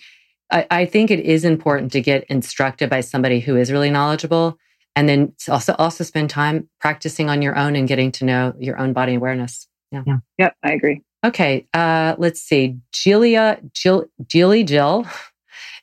I, 0.50 0.66
I 0.70 0.86
think 0.86 1.10
it 1.10 1.20
is 1.20 1.44
important 1.44 1.92
to 1.92 2.00
get 2.00 2.24
instructed 2.24 2.88
by 2.88 3.00
somebody 3.00 3.40
who 3.40 3.56
is 3.56 3.72
really 3.72 3.90
knowledgeable 3.90 4.58
and 4.96 5.08
then 5.08 5.32
also 5.48 5.74
also 5.78 6.02
spend 6.02 6.30
time 6.30 6.68
practicing 6.80 7.30
on 7.30 7.42
your 7.42 7.56
own 7.56 7.76
and 7.76 7.86
getting 7.86 8.10
to 8.12 8.24
know 8.24 8.54
your 8.58 8.78
own 8.78 8.92
body 8.92 9.14
awareness. 9.14 9.68
Yeah. 9.92 10.02
yeah. 10.06 10.18
Yep, 10.38 10.56
I 10.64 10.72
agree. 10.72 11.02
Okay. 11.24 11.66
Uh, 11.74 12.14
let's 12.18 12.40
see. 12.40 12.78
Julia, 12.92 13.60
Jill, 13.72 14.06
Julie, 14.26 14.64
Jill. 14.72 15.06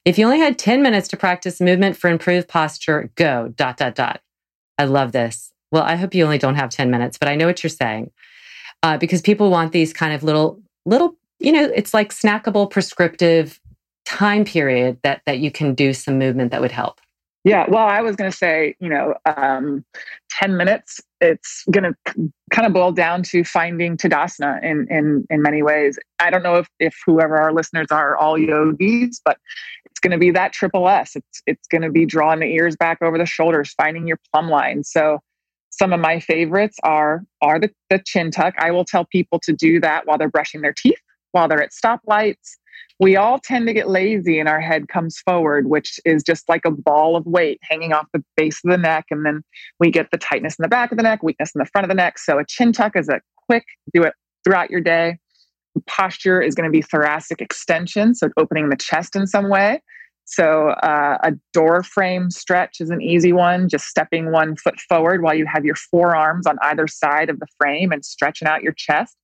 If 0.03 0.19
you 0.19 0.25
only 0.25 0.39
had 0.39 0.59
10 0.59 0.83
minutes 0.83 1.07
to 1.09 1.17
practice 1.17 1.59
movement 1.59 1.97
for 1.97 2.09
improved 2.09 2.47
posture, 2.47 3.09
go 3.15 3.53
dot, 3.55 3.77
dot, 3.77 3.95
dot. 3.95 4.21
I 4.77 4.85
love 4.85 5.13
this. 5.13 5.51
Well, 5.71 5.83
I 5.83 5.95
hope 5.95 6.13
you 6.13 6.23
only 6.23 6.37
don't 6.37 6.55
have 6.55 6.69
10 6.69 6.91
minutes, 6.91 7.17
but 7.17 7.27
I 7.27 7.35
know 7.35 7.47
what 7.47 7.63
you're 7.63 7.69
saying. 7.69 8.11
Uh, 8.83 8.97
because 8.97 9.21
people 9.21 9.49
want 9.49 9.71
these 9.71 9.93
kind 9.93 10.13
of 10.13 10.23
little, 10.23 10.61
little, 10.85 11.15
you 11.39 11.51
know, 11.51 11.63
it's 11.75 11.93
like 11.93 12.13
snackable 12.13 12.69
prescriptive 12.69 13.59
time 14.05 14.45
period 14.45 14.99
that 15.03 15.21
that 15.25 15.39
you 15.39 15.51
can 15.51 15.73
do 15.73 15.93
some 15.93 16.17
movement 16.19 16.51
that 16.51 16.61
would 16.61 16.71
help. 16.71 16.99
Yeah, 17.45 17.65
well, 17.69 17.85
I 17.85 18.01
was 18.01 18.15
going 18.15 18.31
to 18.31 18.35
say, 18.35 18.75
you 18.79 18.89
know, 18.89 19.13
um, 19.37 19.85
10 20.31 20.57
minutes, 20.57 20.99
it's 21.21 21.63
going 21.69 21.83
to 21.83 22.29
kind 22.49 22.65
of 22.65 22.73
boil 22.73 22.91
down 22.91 23.21
to 23.21 23.43
finding 23.43 23.97
Tadasana 23.97 24.63
in, 24.63 24.87
in, 24.89 25.27
in 25.29 25.43
many 25.43 25.61
ways. 25.61 25.99
I 26.17 26.31
don't 26.31 26.41
know 26.41 26.55
if, 26.55 26.67
if 26.79 26.95
whoever 27.05 27.37
our 27.37 27.53
listeners 27.53 27.85
are 27.91 28.17
all 28.17 28.35
yogis, 28.35 29.21
but 29.23 29.37
it's 29.85 29.99
going 29.99 30.11
to 30.11 30.17
be 30.17 30.31
that 30.31 30.53
triple 30.53 30.89
S. 30.89 31.15
It's, 31.15 31.43
it's 31.45 31.67
going 31.67 31.83
to 31.83 31.91
be 31.91 32.07
drawing 32.07 32.39
the 32.39 32.47
ears 32.47 32.75
back 32.75 33.03
over 33.03 33.19
the 33.19 33.27
shoulders, 33.27 33.75
finding 33.77 34.07
your 34.07 34.19
plumb 34.33 34.49
line. 34.49 34.83
So 34.83 35.19
some 35.77 35.93
of 35.93 35.99
my 35.99 36.19
favorites 36.19 36.77
are 36.83 37.23
are 37.41 37.59
the, 37.59 37.69
the 37.89 38.01
chin 38.05 38.31
tuck. 38.31 38.53
I 38.57 38.71
will 38.71 38.85
tell 38.85 39.05
people 39.05 39.39
to 39.43 39.53
do 39.53 39.79
that 39.81 40.05
while 40.05 40.17
they're 40.17 40.29
brushing 40.29 40.61
their 40.61 40.73
teeth, 40.73 40.99
while 41.31 41.47
they're 41.47 41.61
at 41.61 41.71
stoplights. 41.71 42.57
We 42.97 43.17
all 43.17 43.39
tend 43.39 43.67
to 43.67 43.73
get 43.73 43.89
lazy 43.89 44.39
and 44.39 44.47
our 44.47 44.61
head 44.61 44.87
comes 44.87 45.19
forward, 45.19 45.67
which 45.67 45.99
is 46.05 46.23
just 46.23 46.47
like 46.47 46.63
a 46.65 46.71
ball 46.71 47.17
of 47.17 47.25
weight 47.25 47.59
hanging 47.61 47.91
off 47.91 48.07
the 48.13 48.23
base 48.37 48.61
of 48.63 48.71
the 48.71 48.77
neck. 48.77 49.05
And 49.11 49.25
then 49.25 49.41
we 49.81 49.91
get 49.91 50.11
the 50.11 50.17
tightness 50.17 50.55
in 50.57 50.63
the 50.63 50.69
back 50.69 50.91
of 50.91 50.97
the 50.97 51.03
neck, 51.03 51.21
weakness 51.21 51.51
in 51.53 51.59
the 51.59 51.65
front 51.65 51.83
of 51.83 51.89
the 51.89 51.95
neck. 51.95 52.17
So 52.19 52.39
a 52.39 52.45
chin 52.45 52.71
tuck 52.71 52.95
is 52.95 53.09
a 53.09 53.19
quick, 53.47 53.65
do 53.93 54.03
it 54.03 54.13
throughout 54.45 54.69
your 54.69 54.79
day. 54.79 55.17
Posture 55.87 56.41
is 56.41 56.55
going 56.55 56.69
to 56.69 56.71
be 56.71 56.81
thoracic 56.81 57.41
extension, 57.41 58.15
so 58.15 58.29
opening 58.37 58.69
the 58.69 58.77
chest 58.77 59.13
in 59.13 59.27
some 59.27 59.49
way. 59.49 59.81
So, 60.25 60.69
uh, 60.69 61.17
a 61.23 61.33
door 61.53 61.83
frame 61.83 62.31
stretch 62.31 62.77
is 62.79 62.89
an 62.89 63.01
easy 63.01 63.31
one, 63.31 63.69
just 63.69 63.85
stepping 63.85 64.31
one 64.31 64.55
foot 64.55 64.79
forward 64.79 65.21
while 65.21 65.35
you 65.35 65.45
have 65.45 65.63
your 65.63 65.75
forearms 65.75 66.47
on 66.47 66.57
either 66.63 66.87
side 66.87 67.29
of 67.29 67.39
the 67.39 67.47
frame 67.59 67.91
and 67.91 68.03
stretching 68.03 68.47
out 68.47 68.63
your 68.63 68.73
chest. 68.73 69.15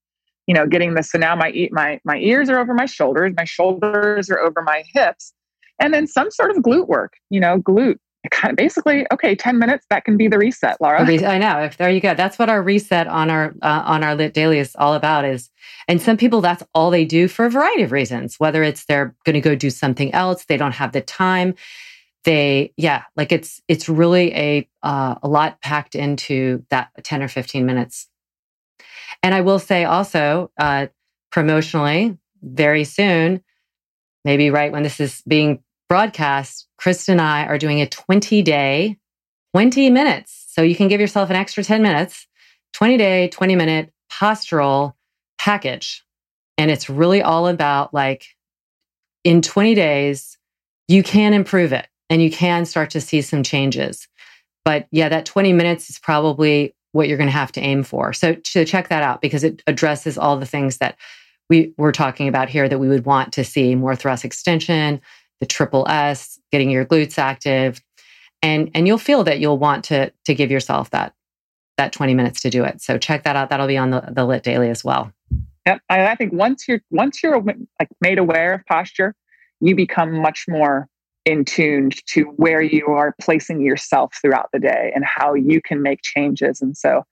You 0.48 0.54
know, 0.54 0.68
getting 0.68 0.94
this. 0.94 1.12
So 1.12 1.18
now 1.18 1.36
my 1.36 1.70
my 1.72 2.00
my 2.04 2.18
ears 2.18 2.50
are 2.50 2.60
over 2.60 2.74
my 2.74 2.86
shoulders, 2.86 3.34
my 3.36 3.46
shoulders 3.46 4.30
are 4.30 4.40
over 4.40 4.62
my 4.62 4.84
hips, 4.94 5.34
and 5.80 5.94
then 5.94 6.08
some 6.08 6.30
sort 6.30 6.52
of 6.52 6.58
glute 6.58 6.88
work. 6.88 7.14
You 7.30 7.40
know, 7.40 7.60
glute 7.60 7.98
kind 8.30 8.52
of 8.52 8.56
basically 8.56 9.06
okay 9.12 9.36
10 9.36 9.58
minutes 9.58 9.86
that 9.90 10.06
can 10.06 10.16
be 10.16 10.28
the 10.28 10.38
reset 10.38 10.80
laura. 10.80 11.02
I 11.02 11.38
know 11.40 11.64
if 11.64 11.78
there 11.78 11.90
you 11.90 12.00
go. 12.00 12.14
That's 12.14 12.38
what 12.38 12.50
our 12.50 12.62
reset 12.62 13.08
on 13.08 13.32
our 13.32 13.56
uh, 13.62 13.84
on 13.86 14.04
our 14.04 14.16
lit 14.16 14.34
daily 14.34 14.60
is 14.60 14.76
all 14.76 14.94
about 14.94 15.26
is 15.26 15.50
and 15.88 16.00
some 16.02 16.18
people 16.18 16.42
that's 16.42 16.64
all 16.76 16.92
they 16.92 17.06
do 17.06 17.28
for 17.28 17.46
a 17.46 17.50
variety 17.50 17.82
of 17.82 17.92
reasons 17.92 18.40
whether 18.40 18.62
it's 18.62 18.86
they're 18.86 19.16
going 19.26 19.34
to 19.34 19.42
go 19.42 19.56
do 19.56 19.70
something 19.70 20.14
else 20.14 20.46
they 20.46 20.58
don't 20.58 20.74
have 20.74 20.92
the 20.92 21.02
time 21.02 21.56
they 22.24 22.72
yeah 22.78 23.04
like 23.16 23.32
it's 23.32 23.60
it's 23.68 23.90
really 23.90 24.34
a 24.36 24.70
uh, 24.84 25.16
a 25.24 25.28
lot 25.28 25.60
packed 25.62 25.96
into 25.96 26.64
that 26.70 26.90
10 27.04 27.24
or 27.24 27.28
15 27.28 27.66
minutes. 27.66 28.08
And 29.24 29.34
i 29.34 29.42
will 29.42 29.60
say 29.60 29.84
also 29.84 30.52
uh 30.60 30.88
promotionally 31.34 32.18
very 32.44 32.84
soon 32.84 33.42
maybe 34.26 34.50
right 34.50 34.72
when 34.72 34.84
this 34.84 35.00
is 35.00 35.24
being 35.28 35.64
broadcast, 35.92 36.68
Krista 36.80 37.10
and 37.10 37.20
I 37.20 37.46
are 37.46 37.58
doing 37.58 37.82
a 37.82 37.86
20 37.86 38.42
day, 38.44 38.98
20 39.54 39.90
minutes. 39.90 40.46
So 40.48 40.62
you 40.62 40.74
can 40.74 40.88
give 40.88 41.02
yourself 41.02 41.30
an 41.30 41.36
extra 41.36 41.66
10 41.66 41.82
minutes, 41.82 42.28
20 42.72 42.96
day, 42.96 43.28
20 43.28 43.58
minute 43.58 43.92
postural 44.10 44.94
package. 45.38 46.06
And 46.58 46.72
it's 46.72 46.90
really 46.90 47.22
all 47.22 47.46
about 47.50 47.94
like 47.94 48.24
in 49.26 49.42
20 49.42 49.76
days, 49.76 50.38
you 50.88 51.04
can 51.04 51.34
improve 51.34 51.74
it 51.74 51.90
and 52.10 52.22
you 52.22 52.32
can 52.32 52.64
start 52.66 52.92
to 52.92 53.02
see 53.02 53.22
some 53.22 53.44
changes. 53.44 54.08
But 54.64 54.88
yeah, 54.92 55.10
that 55.10 55.26
20 55.26 55.52
minutes 55.52 55.90
is 55.90 56.00
probably 56.00 56.74
what 56.94 57.10
you're 57.10 57.18
going 57.18 57.28
to 57.28 57.34
have 57.34 57.52
to 57.52 57.62
aim 57.62 57.84
for. 57.84 58.14
So, 58.14 58.38
so 58.46 58.64
check 58.64 58.88
that 58.88 59.04
out 59.04 59.22
because 59.22 59.44
it 59.44 59.62
addresses 59.68 60.18
all 60.18 60.38
the 60.38 60.46
things 60.46 60.78
that 60.78 60.96
we 61.50 61.74
were 61.76 61.92
talking 61.92 62.30
about 62.30 62.48
here 62.48 62.70
that 62.70 62.80
we 62.80 62.88
would 62.88 63.06
want 63.06 63.34
to 63.34 63.44
see 63.44 63.76
more 63.76 63.94
thoracic 63.94 64.28
extension, 64.28 65.02
the 65.42 65.46
triple 65.48 65.86
S, 65.90 66.40
getting 66.52 66.70
your 66.70 66.86
glutes 66.86 67.18
active. 67.18 67.82
And, 68.42 68.72
and 68.74 68.88
you'll 68.88 68.98
feel 68.98 69.24
that 69.26 69.40
you'll 69.40 69.58
want 69.58 69.84
to, 69.86 70.14
to 70.26 70.34
give 70.34 70.50
yourself 70.50 70.92
that, 70.92 71.14
that 71.78 71.92
20 71.92 72.14
minutes 72.14 72.40
to 72.42 72.50
do 72.50 72.64
it. 72.64 72.82
So 72.82 72.98
check 72.98 73.24
that 73.24 73.36
out. 73.36 73.50
That'll 73.50 73.68
be 73.68 73.78
on 73.78 73.90
the, 73.90 74.02
the 74.10 74.24
Lit 74.24 74.44
Daily 74.44 74.70
as 74.70 74.84
well. 74.84 75.12
Yep. 75.66 75.82
I, 75.90 76.08
I 76.08 76.16
think 76.16 76.32
once 76.32 76.68
you're, 76.68 76.82
once 76.92 77.22
you're 77.22 77.42
like 77.42 77.90
made 78.00 78.20
aware 78.20 78.54
of 78.54 78.66
posture, 78.68 79.16
you 79.60 79.76
become 79.76 80.14
much 80.14 80.46
more 80.48 80.88
in 81.26 81.46
tuned 81.46 81.96
to 82.08 82.24
where 82.38 82.62
you 82.62 82.88
are 82.88 83.14
placing 83.22 83.62
yourself 83.62 84.16
throughout 84.22 84.50
the 84.54 84.60
day 84.60 84.92
and 84.96 85.04
how 85.06 85.34
you 85.34 85.62
can 85.62 85.82
make 85.82 86.02
changes. 86.02 86.62
And 86.62 86.76
so 86.78 87.04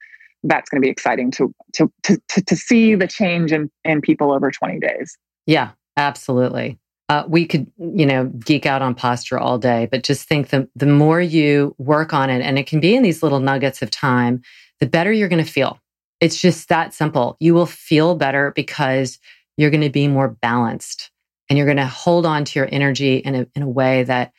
that's 0.44 0.70
going 0.70 0.82
to 0.82 0.86
be 0.86 0.90
exciting 0.90 1.30
to, 1.32 1.54
to, 1.74 1.92
to, 2.04 2.18
to, 2.30 2.42
to 2.44 2.56
see 2.56 2.96
the 2.96 3.08
change 3.08 3.52
in, 3.52 3.70
in 3.84 4.02
people 4.02 4.32
over 4.32 4.50
20 4.50 4.80
days. 4.80 5.16
Yeah, 5.46 5.72
absolutely 5.96 6.79
uh, 7.10 7.24
we 7.28 7.46
could, 7.46 7.66
you 7.78 8.06
know, 8.06 8.26
geek 8.26 8.66
out 8.68 8.84
on 8.84 8.94
posture 8.94 9.40
all 9.40 9.58
day, 9.58 9.88
but 9.92 10.04
just 10.04 10.28
think 10.28 10.50
the, 10.50 10.70
the 10.76 10.86
more 10.86 11.20
you 11.20 11.76
work 11.80 12.14
on 12.14 12.30
it, 12.30 12.42
and 12.42 12.60
it 12.60 12.68
can 12.68 12.80
be 12.80 12.96
in 12.96 13.02
these 13.02 13.24
little 13.24 13.40
nuggets 13.40 13.82
of 13.82 13.90
time, 13.90 14.42
the 14.80 14.86
better 14.86 15.12
you're 15.12 15.28
going 15.28 15.44
to 15.44 15.52
feel. 15.52 15.80
It's 16.22 16.40
just 16.40 16.70
that 16.70 16.94
simple. 16.94 17.36
You 17.40 17.54
will 17.56 17.66
feel 17.66 18.16
better 18.16 18.54
because 18.56 19.18
you're 19.58 19.72
going 19.72 19.82
to 19.82 19.90
be 19.90 20.08
more 20.08 20.28
balanced 20.28 21.10
and 21.50 21.58
you're 21.58 21.66
going 21.66 21.78
to 21.78 21.88
hold 21.88 22.26
on 22.26 22.46
to 22.46 22.60
your 22.60 22.70
energy 22.72 23.18
in 23.18 23.36
a, 23.36 23.48
in 23.56 23.64
a 23.64 23.70
way 23.70 24.04
that 24.04 24.32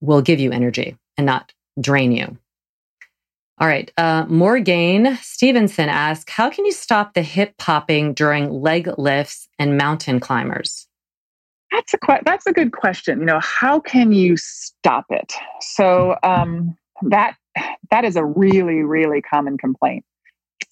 will 0.00 0.22
give 0.22 0.40
you 0.40 0.50
energy 0.50 0.96
and 1.16 1.24
not 1.24 1.52
drain 1.80 2.10
you. 2.10 2.36
All 3.60 3.68
right. 3.68 3.92
Uh, 3.96 4.24
Morgan 4.28 5.18
Stevenson 5.20 5.88
asks, 5.88 6.32
how 6.32 6.50
can 6.50 6.64
you 6.64 6.72
stop 6.72 7.14
the 7.14 7.22
hip 7.22 7.56
popping 7.58 8.14
during 8.14 8.50
leg 8.50 8.88
lifts 8.98 9.48
and 9.58 9.76
mountain 9.76 10.18
climbers? 10.18 10.87
That's 11.72 11.94
a 11.94 11.98
que- 11.98 12.22
that's 12.24 12.46
a 12.46 12.52
good 12.52 12.72
question. 12.72 13.20
You 13.20 13.26
know, 13.26 13.40
how 13.42 13.80
can 13.80 14.12
you 14.12 14.36
stop 14.36 15.06
it? 15.10 15.34
So 15.60 16.16
um, 16.22 16.76
that 17.02 17.36
that 17.90 18.04
is 18.04 18.16
a 18.16 18.24
really 18.24 18.82
really 18.82 19.20
common 19.20 19.58
complaint. 19.58 20.04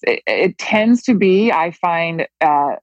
It, 0.03 0.21
it 0.27 0.57
tends 0.57 1.03
to 1.03 1.15
be, 1.15 1.51
I 1.51 1.71
find, 1.71 2.27
uh, 2.41 2.75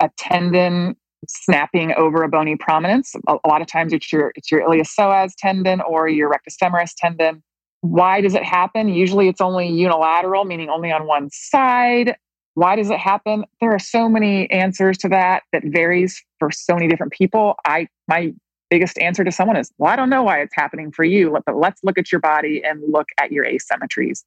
a 0.00 0.10
tendon 0.16 0.96
snapping 1.28 1.92
over 1.94 2.22
a 2.22 2.28
bony 2.28 2.56
prominence. 2.56 3.14
A, 3.28 3.36
a 3.44 3.48
lot 3.48 3.60
of 3.60 3.66
times, 3.66 3.92
it's 3.92 4.12
your 4.12 4.32
it's 4.34 4.50
your 4.50 4.60
iliopsoas 4.62 5.32
tendon 5.36 5.80
or 5.82 6.08
your 6.08 6.30
rectus 6.30 6.56
femoris 6.62 6.92
tendon. 6.96 7.42
Why 7.80 8.20
does 8.22 8.34
it 8.34 8.44
happen? 8.44 8.88
Usually, 8.88 9.28
it's 9.28 9.40
only 9.40 9.68
unilateral, 9.68 10.44
meaning 10.44 10.70
only 10.70 10.90
on 10.90 11.06
one 11.06 11.28
side. 11.32 12.16
Why 12.54 12.76
does 12.76 12.90
it 12.90 12.98
happen? 12.98 13.44
There 13.60 13.72
are 13.72 13.78
so 13.80 14.08
many 14.08 14.50
answers 14.50 14.96
to 14.98 15.08
that 15.08 15.42
that 15.52 15.62
varies 15.66 16.22
for 16.38 16.50
so 16.50 16.74
many 16.74 16.88
different 16.88 17.12
people. 17.12 17.56
I 17.66 17.88
my 18.08 18.32
biggest 18.70 18.98
answer 18.98 19.24
to 19.24 19.32
someone 19.32 19.56
is, 19.56 19.72
"Well, 19.78 19.92
I 19.92 19.96
don't 19.96 20.10
know 20.10 20.22
why 20.22 20.40
it's 20.40 20.54
happening 20.54 20.92
for 20.92 21.04
you, 21.04 21.36
but 21.46 21.56
let's 21.56 21.82
look 21.82 21.98
at 21.98 22.10
your 22.12 22.20
body 22.20 22.62
and 22.64 22.80
look 22.88 23.08
at 23.20 23.32
your 23.32 23.44
asymmetries." 23.44 24.24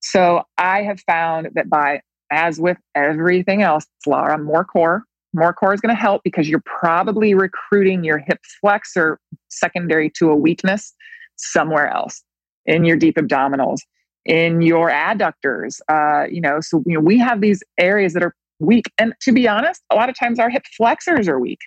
So, 0.00 0.44
I 0.56 0.82
have 0.82 1.00
found 1.00 1.50
that 1.54 1.68
by 1.68 2.00
as 2.30 2.60
with 2.60 2.78
everything 2.94 3.62
else, 3.62 3.86
Laura, 4.06 4.38
more 4.38 4.64
core, 4.64 5.04
more 5.32 5.52
core 5.52 5.74
is 5.74 5.80
going 5.80 5.94
to 5.94 6.00
help 6.00 6.22
because 6.24 6.48
you're 6.48 6.62
probably 6.64 7.34
recruiting 7.34 8.04
your 8.04 8.18
hip 8.18 8.40
flexor 8.60 9.18
secondary 9.48 10.10
to 10.10 10.30
a 10.30 10.36
weakness 10.36 10.94
somewhere 11.36 11.88
else 11.88 12.22
in 12.66 12.84
your 12.84 12.96
deep 12.96 13.16
abdominals 13.16 13.80
in 14.28 14.62
your 14.62 14.90
adductors. 14.90 15.80
Uh, 15.88 16.28
you 16.30 16.40
know, 16.40 16.60
so 16.60 16.84
you 16.86 16.94
know 16.94 17.00
we 17.00 17.18
have 17.18 17.40
these 17.40 17.64
areas 17.78 18.12
that 18.12 18.22
are 18.22 18.34
weak, 18.60 18.92
and 18.98 19.14
to 19.22 19.32
be 19.32 19.48
honest, 19.48 19.82
a 19.90 19.96
lot 19.96 20.08
of 20.08 20.16
times 20.16 20.38
our 20.38 20.50
hip 20.50 20.64
flexors 20.76 21.26
are 21.26 21.40
weak. 21.40 21.58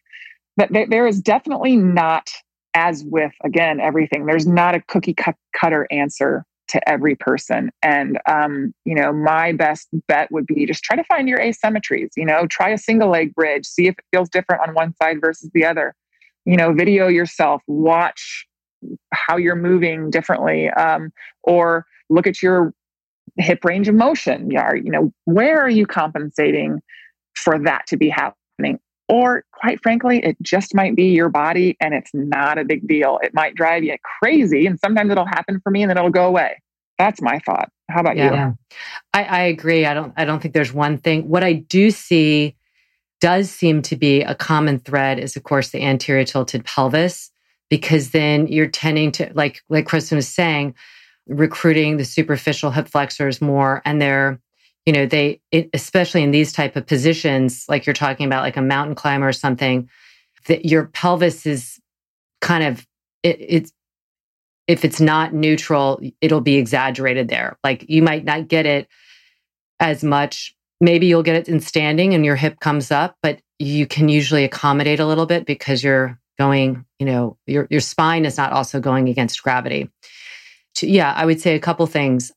But 0.56 0.70
there 0.72 1.08
is 1.08 1.20
definitely 1.20 1.76
not 1.76 2.30
as 2.74 3.04
with 3.04 3.34
again 3.44 3.82
everything, 3.82 4.26
there's 4.26 4.48
not 4.48 4.76
a 4.76 4.82
cookie 4.82 5.16
cutter 5.60 5.88
answer 5.92 6.46
to 6.70 6.90
every 6.90 7.16
person. 7.16 7.70
And 7.82 8.18
um, 8.28 8.74
you 8.86 8.96
know, 8.96 9.12
my 9.12 9.52
best 9.52 9.90
bet 10.08 10.32
would 10.32 10.46
be 10.46 10.66
just 10.66 10.84
try 10.84 10.96
to 10.96 11.04
find 11.06 11.28
your 11.28 11.40
asymmetries. 11.40 12.10
You 12.16 12.26
know, 12.26 12.46
try 12.48 12.70
a 12.70 12.78
single 12.78 13.10
leg 13.10 13.34
bridge, 13.34 13.66
see 13.66 13.88
if 13.88 13.96
it 13.98 14.06
feels 14.12 14.30
different 14.30 14.62
on 14.68 14.74
one 14.74 14.94
side 15.02 15.20
versus 15.20 15.50
the 15.54 15.66
other. 15.66 15.96
You 16.46 16.58
know, 16.58 16.74
video 16.74 17.08
yourself, 17.08 17.62
watch 17.68 18.48
how 19.14 19.38
you're 19.38 19.56
moving 19.56 20.10
differently, 20.10 20.70
um, 20.70 21.12
or 21.44 21.86
look 22.10 22.28
at 22.28 22.42
your 22.42 22.74
hip 23.38 23.64
range 23.64 23.88
of 23.88 23.96
motion. 23.96 24.50
Yeah, 24.52 24.74
you 24.74 24.92
know, 24.92 25.14
where 25.26 25.62
are 25.62 25.70
you 25.70 25.86
compensating 25.86 26.82
for 27.36 27.60
that 27.60 27.88
to 27.88 27.98
be 27.98 28.10
happening? 28.10 28.80
Or 29.08 29.44
quite 29.52 29.82
frankly, 29.84 30.24
it 30.24 30.38
just 30.42 30.74
might 30.74 30.96
be 30.96 31.10
your 31.10 31.28
body 31.28 31.76
and 31.82 31.94
it's 31.94 32.12
not 32.14 32.58
a 32.58 32.64
big 32.64 32.88
deal. 32.88 33.20
It 33.22 33.34
might 33.34 33.56
drive 33.56 33.84
you 33.84 33.98
crazy. 34.22 34.66
And 34.66 34.80
sometimes 34.80 35.12
it'll 35.12 35.26
happen 35.26 35.60
for 35.62 35.70
me 35.70 35.84
and 35.84 35.90
then 35.90 35.98
it'll 35.98 36.12
go 36.12 36.28
away. 36.28 36.62
That's 36.98 37.22
my 37.22 37.40
thought. 37.40 37.70
How 37.90 38.00
about 38.00 38.16
yeah, 38.16 38.30
you? 38.30 38.36
Yeah. 38.36 38.52
I, 39.14 39.24
I 39.24 39.42
agree. 39.44 39.86
I 39.86 39.94
don't 39.94 40.14
I 40.16 40.24
don't 40.24 40.42
think 40.42 40.54
there's 40.54 40.72
one 40.72 40.98
thing. 40.98 41.28
What 41.28 41.44
I 41.44 41.54
do 41.54 41.92
see 41.92 42.56
does 43.20 43.52
seem 43.52 43.82
to 43.84 43.96
be 43.96 44.22
a 44.22 44.34
common 44.34 44.80
thread 44.80 45.20
is 45.20 45.36
of 45.36 45.44
course 45.44 45.72
the 45.72 45.82
anterior 45.82 46.24
tilted 46.24 46.64
pelvis, 46.64 47.31
because 47.72 48.12
then 48.12 48.48
you're 48.48 48.68
tending 48.68 49.12
to 49.14 49.32
like 49.34 49.64
like 49.70 49.88
Kristen 49.88 50.18
was 50.18 50.28
saying, 50.28 50.76
recruiting 51.26 51.98
the 51.98 52.06
superficial 52.06 52.70
hip 52.70 52.88
flexors 52.88 53.42
more 53.42 53.82
and 53.86 54.00
they're 54.00 54.40
you 54.86 54.94
know 54.94 55.06
they 55.08 55.40
it, 55.52 55.70
especially 55.74 56.22
in 56.22 56.32
these 56.32 56.52
type 56.52 56.76
of 56.76 56.86
positions 56.86 57.66
like 57.70 57.86
you're 57.86 57.94
talking 57.94 58.26
about 58.26 58.44
like 58.44 58.58
a 58.58 58.62
mountain 58.62 58.94
climber 58.94 59.28
or 59.28 59.34
something 59.34 59.90
that 60.48 60.66
your 60.66 60.88
pelvis 60.88 61.46
is 61.46 61.80
kind 62.42 62.64
of 62.64 62.86
it, 63.24 63.38
it's 63.40 63.72
if 64.68 64.84
it's 64.84 65.00
not 65.00 65.34
neutral 65.34 66.02
it'll 66.20 66.42
be 66.42 66.56
exaggerated 66.58 67.30
there. 67.30 67.58
Like 67.64 67.86
you 67.90 68.02
might 68.02 68.26
not 68.26 68.48
get 68.48 68.66
it 68.66 68.88
as 69.80 70.04
much. 70.04 70.54
Maybe 70.82 71.08
you'll 71.08 71.24
get 71.24 71.36
it 71.36 71.48
in 71.48 71.62
standing 71.62 72.14
and 72.14 72.26
your 72.26 72.36
hip 72.36 72.60
comes 72.60 72.92
up 72.92 73.16
but 73.24 73.40
you 73.60 73.88
can 73.88 74.10
usually 74.10 74.44
accommodate 74.44 75.00
a 75.00 75.06
little 75.06 75.26
bit 75.26 75.46
because 75.46 75.84
you're 75.84 76.20
going 76.40 76.86
you 77.00 77.06
know 77.06 77.38
your 77.46 77.68
your 77.70 77.82
spine 77.82 78.26
is 78.26 78.38
not 78.38 78.52
also 78.52 78.80
going 78.80 79.10
against 79.10 79.42
gravity 79.44 79.90
yeah, 80.82 81.14
I 81.14 81.26
would 81.26 81.42
say 81.42 81.56
a 81.56 81.60
couple 81.60 81.86
things. 81.88 82.32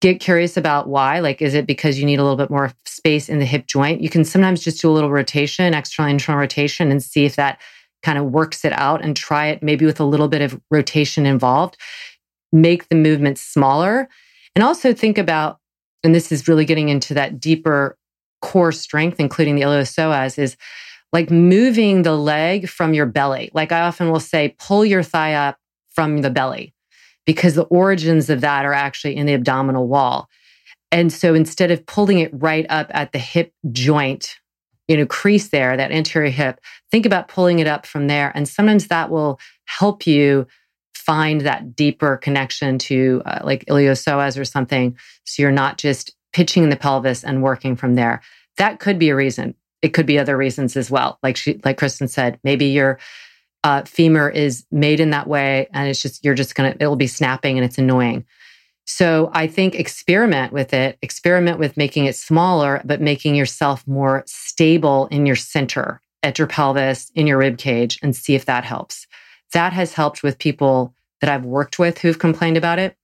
Get 0.00 0.20
curious 0.20 0.56
about 0.56 0.88
why. 0.88 1.20
Like, 1.20 1.42
is 1.42 1.54
it 1.54 1.66
because 1.66 1.98
you 1.98 2.06
need 2.06 2.18
a 2.18 2.22
little 2.22 2.36
bit 2.36 2.50
more 2.50 2.72
space 2.86 3.28
in 3.28 3.38
the 3.38 3.44
hip 3.44 3.66
joint? 3.66 4.00
You 4.00 4.08
can 4.08 4.24
sometimes 4.24 4.62
just 4.62 4.80
do 4.80 4.90
a 4.90 4.92
little 4.92 5.10
rotation, 5.10 5.74
external, 5.74 6.10
internal 6.10 6.40
rotation, 6.40 6.90
and 6.90 7.02
see 7.02 7.26
if 7.26 7.36
that 7.36 7.60
kind 8.02 8.18
of 8.18 8.24
works 8.26 8.64
it 8.64 8.72
out 8.72 9.04
and 9.04 9.14
try 9.14 9.48
it 9.48 9.62
maybe 9.62 9.84
with 9.84 10.00
a 10.00 10.04
little 10.04 10.28
bit 10.28 10.40
of 10.40 10.58
rotation 10.70 11.26
involved. 11.26 11.76
Make 12.50 12.88
the 12.88 12.96
movement 12.96 13.38
smaller. 13.38 14.08
And 14.56 14.64
also 14.64 14.94
think 14.94 15.18
about, 15.18 15.58
and 16.02 16.14
this 16.14 16.32
is 16.32 16.48
really 16.48 16.64
getting 16.64 16.88
into 16.88 17.12
that 17.14 17.38
deeper 17.38 17.98
core 18.40 18.72
strength, 18.72 19.20
including 19.20 19.54
the 19.54 19.62
iliopsoas, 19.62 20.38
is 20.38 20.56
like 21.12 21.30
moving 21.30 22.02
the 22.02 22.16
leg 22.16 22.68
from 22.68 22.94
your 22.94 23.06
belly. 23.06 23.50
Like 23.52 23.72
I 23.72 23.80
often 23.80 24.10
will 24.10 24.20
say, 24.20 24.54
pull 24.58 24.84
your 24.84 25.02
thigh 25.02 25.34
up 25.34 25.58
from 25.88 26.18
the 26.18 26.30
belly 26.30 26.74
because 27.26 27.54
the 27.54 27.64
origins 27.64 28.30
of 28.30 28.40
that 28.40 28.64
are 28.64 28.72
actually 28.72 29.16
in 29.16 29.26
the 29.26 29.34
abdominal 29.34 29.88
wall. 29.88 30.28
And 30.92 31.12
so 31.12 31.34
instead 31.34 31.70
of 31.70 31.86
pulling 31.86 32.18
it 32.18 32.30
right 32.32 32.66
up 32.68 32.90
at 32.90 33.12
the 33.12 33.18
hip 33.18 33.52
joint, 33.70 34.38
you 34.88 34.96
know, 34.96 35.06
crease 35.06 35.48
there, 35.50 35.76
that 35.76 35.92
anterior 35.92 36.30
hip, 36.30 36.60
think 36.90 37.06
about 37.06 37.28
pulling 37.28 37.60
it 37.60 37.68
up 37.68 37.86
from 37.86 38.08
there. 38.08 38.32
And 38.34 38.48
sometimes 38.48 38.88
that 38.88 39.10
will 39.10 39.38
help 39.66 40.06
you 40.06 40.46
find 40.94 41.42
that 41.42 41.76
deeper 41.76 42.16
connection 42.16 42.78
to 42.78 43.22
uh, 43.24 43.40
like 43.44 43.64
iliopsoas 43.66 44.38
or 44.38 44.44
something. 44.44 44.96
So 45.24 45.42
you're 45.42 45.52
not 45.52 45.78
just 45.78 46.14
pitching 46.32 46.68
the 46.68 46.76
pelvis 46.76 47.24
and 47.24 47.42
working 47.42 47.76
from 47.76 47.94
there. 47.94 48.20
That 48.56 48.80
could 48.80 48.98
be 48.98 49.10
a 49.10 49.16
reason. 49.16 49.54
It 49.82 49.90
could 49.90 50.06
be 50.06 50.18
other 50.18 50.36
reasons 50.36 50.76
as 50.76 50.90
well. 50.90 51.18
Like 51.22 51.36
she, 51.36 51.60
like 51.64 51.78
Kristen 51.78 52.08
said, 52.08 52.38
maybe 52.44 52.66
you're 52.66 52.98
uh, 53.64 53.82
femur 53.82 54.28
is 54.28 54.64
made 54.70 55.00
in 55.00 55.10
that 55.10 55.26
way 55.26 55.68
and 55.72 55.88
it's 55.88 56.00
just 56.00 56.24
you're 56.24 56.34
just 56.34 56.54
gonna 56.54 56.74
it'll 56.80 56.96
be 56.96 57.06
snapping 57.06 57.58
and 57.58 57.64
it's 57.64 57.78
annoying 57.78 58.24
so 58.86 59.30
i 59.34 59.46
think 59.46 59.74
experiment 59.74 60.52
with 60.52 60.72
it 60.72 60.98
experiment 61.02 61.58
with 61.58 61.76
making 61.76 62.06
it 62.06 62.16
smaller 62.16 62.80
but 62.84 63.00
making 63.00 63.34
yourself 63.34 63.86
more 63.86 64.24
stable 64.26 65.06
in 65.08 65.26
your 65.26 65.36
center 65.36 66.00
at 66.22 66.38
your 66.38 66.46
pelvis 66.46 67.10
in 67.14 67.26
your 67.26 67.38
rib 67.38 67.58
cage 67.58 67.98
and 68.02 68.16
see 68.16 68.34
if 68.34 68.46
that 68.46 68.64
helps 68.64 69.06
that 69.52 69.72
has 69.72 69.92
helped 69.92 70.22
with 70.22 70.38
people 70.38 70.94
that 71.20 71.28
i've 71.28 71.44
worked 71.44 71.78
with 71.78 71.98
who've 71.98 72.18
complained 72.18 72.56
about 72.56 72.78
it 72.78 72.96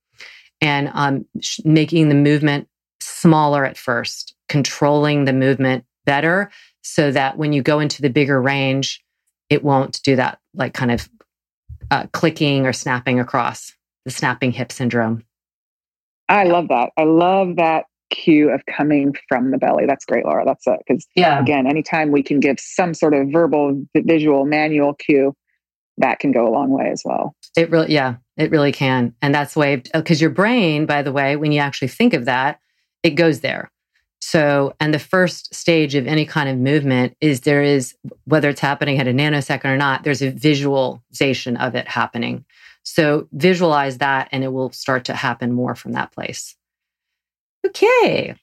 and 0.63 0.91
um, 0.95 1.27
making 1.65 2.09
the 2.09 2.15
movement 2.15 2.67
smaller 3.01 3.67
at 3.67 3.77
first 3.77 4.35
controlling 4.49 5.27
the 5.27 5.35
movement 5.35 5.85
better 6.07 6.51
so 6.87 7.11
that 7.11 7.37
when 7.37 7.53
you 7.53 7.63
go 7.63 7.81
into 7.81 8.03
the 8.03 8.11
bigger 8.11 8.41
range 8.41 9.03
it 9.49 9.63
won't 9.63 10.03
do 10.03 10.17
that 10.17 10.39
like 10.55 10.75
kind 10.75 10.91
of 10.91 11.09
uh, 11.91 12.07
clicking 12.13 12.67
or 12.67 12.73
snapping 12.73 13.21
across 13.21 13.73
the 14.05 14.11
snapping 14.11 14.53
hip 14.53 14.73
syndrome. 14.73 15.23
I 16.29 16.45
love 16.45 16.69
that. 16.69 16.91
I 16.97 17.05
love 17.05 17.57
that 17.57 17.85
cue 18.11 18.51
of 18.51 18.63
coming 18.67 19.15
from 19.29 19.51
the 19.51 19.59
belly. 19.59 19.85
That's 19.87 20.05
great, 20.05 20.25
Laura. 20.25 20.45
That's 20.45 20.67
it. 20.67 20.81
Because 20.87 21.07
yeah. 21.15 21.41
again, 21.41 21.67
anytime 21.67 22.11
we 22.11 22.23
can 22.23 22.41
give 22.41 22.59
some 22.59 22.95
sort 22.95 23.15
of 23.15 23.29
verbal, 23.31 23.85
visual, 23.95 24.45
manual 24.45 24.95
cue, 24.95 25.35
that 25.99 26.19
can 26.19 26.33
go 26.33 26.47
a 26.47 26.51
long 26.51 26.71
way 26.71 26.91
as 26.91 27.03
well. 27.05 27.35
It 27.57 27.71
really, 27.71 27.93
yeah, 27.93 28.17
it 28.37 28.51
really 28.51 28.73
can. 28.73 29.15
And 29.23 29.35
that's 29.35 29.57
way 29.57 29.83
because 29.95 30.21
your 30.21 30.31
brain, 30.31 30.87
by 30.87 31.03
the 31.03 31.13
way, 31.13 31.37
when 31.37 31.53
you 31.53 31.61
actually 31.61 31.89
think 31.89 32.13
of 32.13 32.27
that, 32.27 32.61
it 33.03 33.11
goes 33.11 33.41
there. 33.41 33.71
So, 34.29 34.75
and 34.81 34.93
the 34.93 34.99
first 34.99 35.55
stage 35.55 35.95
of 35.95 36.09
any 36.09 36.27
kind 36.27 36.49
of 36.49 36.59
movement 36.59 37.17
is 37.21 37.43
there 37.43 37.63
is, 37.63 37.95
whether 38.25 38.49
it's 38.49 38.61
happening 38.61 38.99
at 38.99 39.07
a 39.07 39.13
nanosecond 39.13 39.67
or 39.67 39.77
not, 39.77 40.03
there's 40.03 40.21
a 40.21 40.33
visualization 40.33 41.57
of 41.59 41.77
it 41.77 41.87
happening. 41.87 42.45
So, 42.83 43.29
visualize 43.31 43.99
that 43.99 44.29
and 44.33 44.43
it 44.43 44.53
will 44.53 44.73
start 44.73 45.05
to 45.05 45.15
happen 45.15 45.53
more 45.53 45.77
from 45.77 45.93
that 45.93 46.11
place. 46.11 46.57
Okay. 47.65 48.35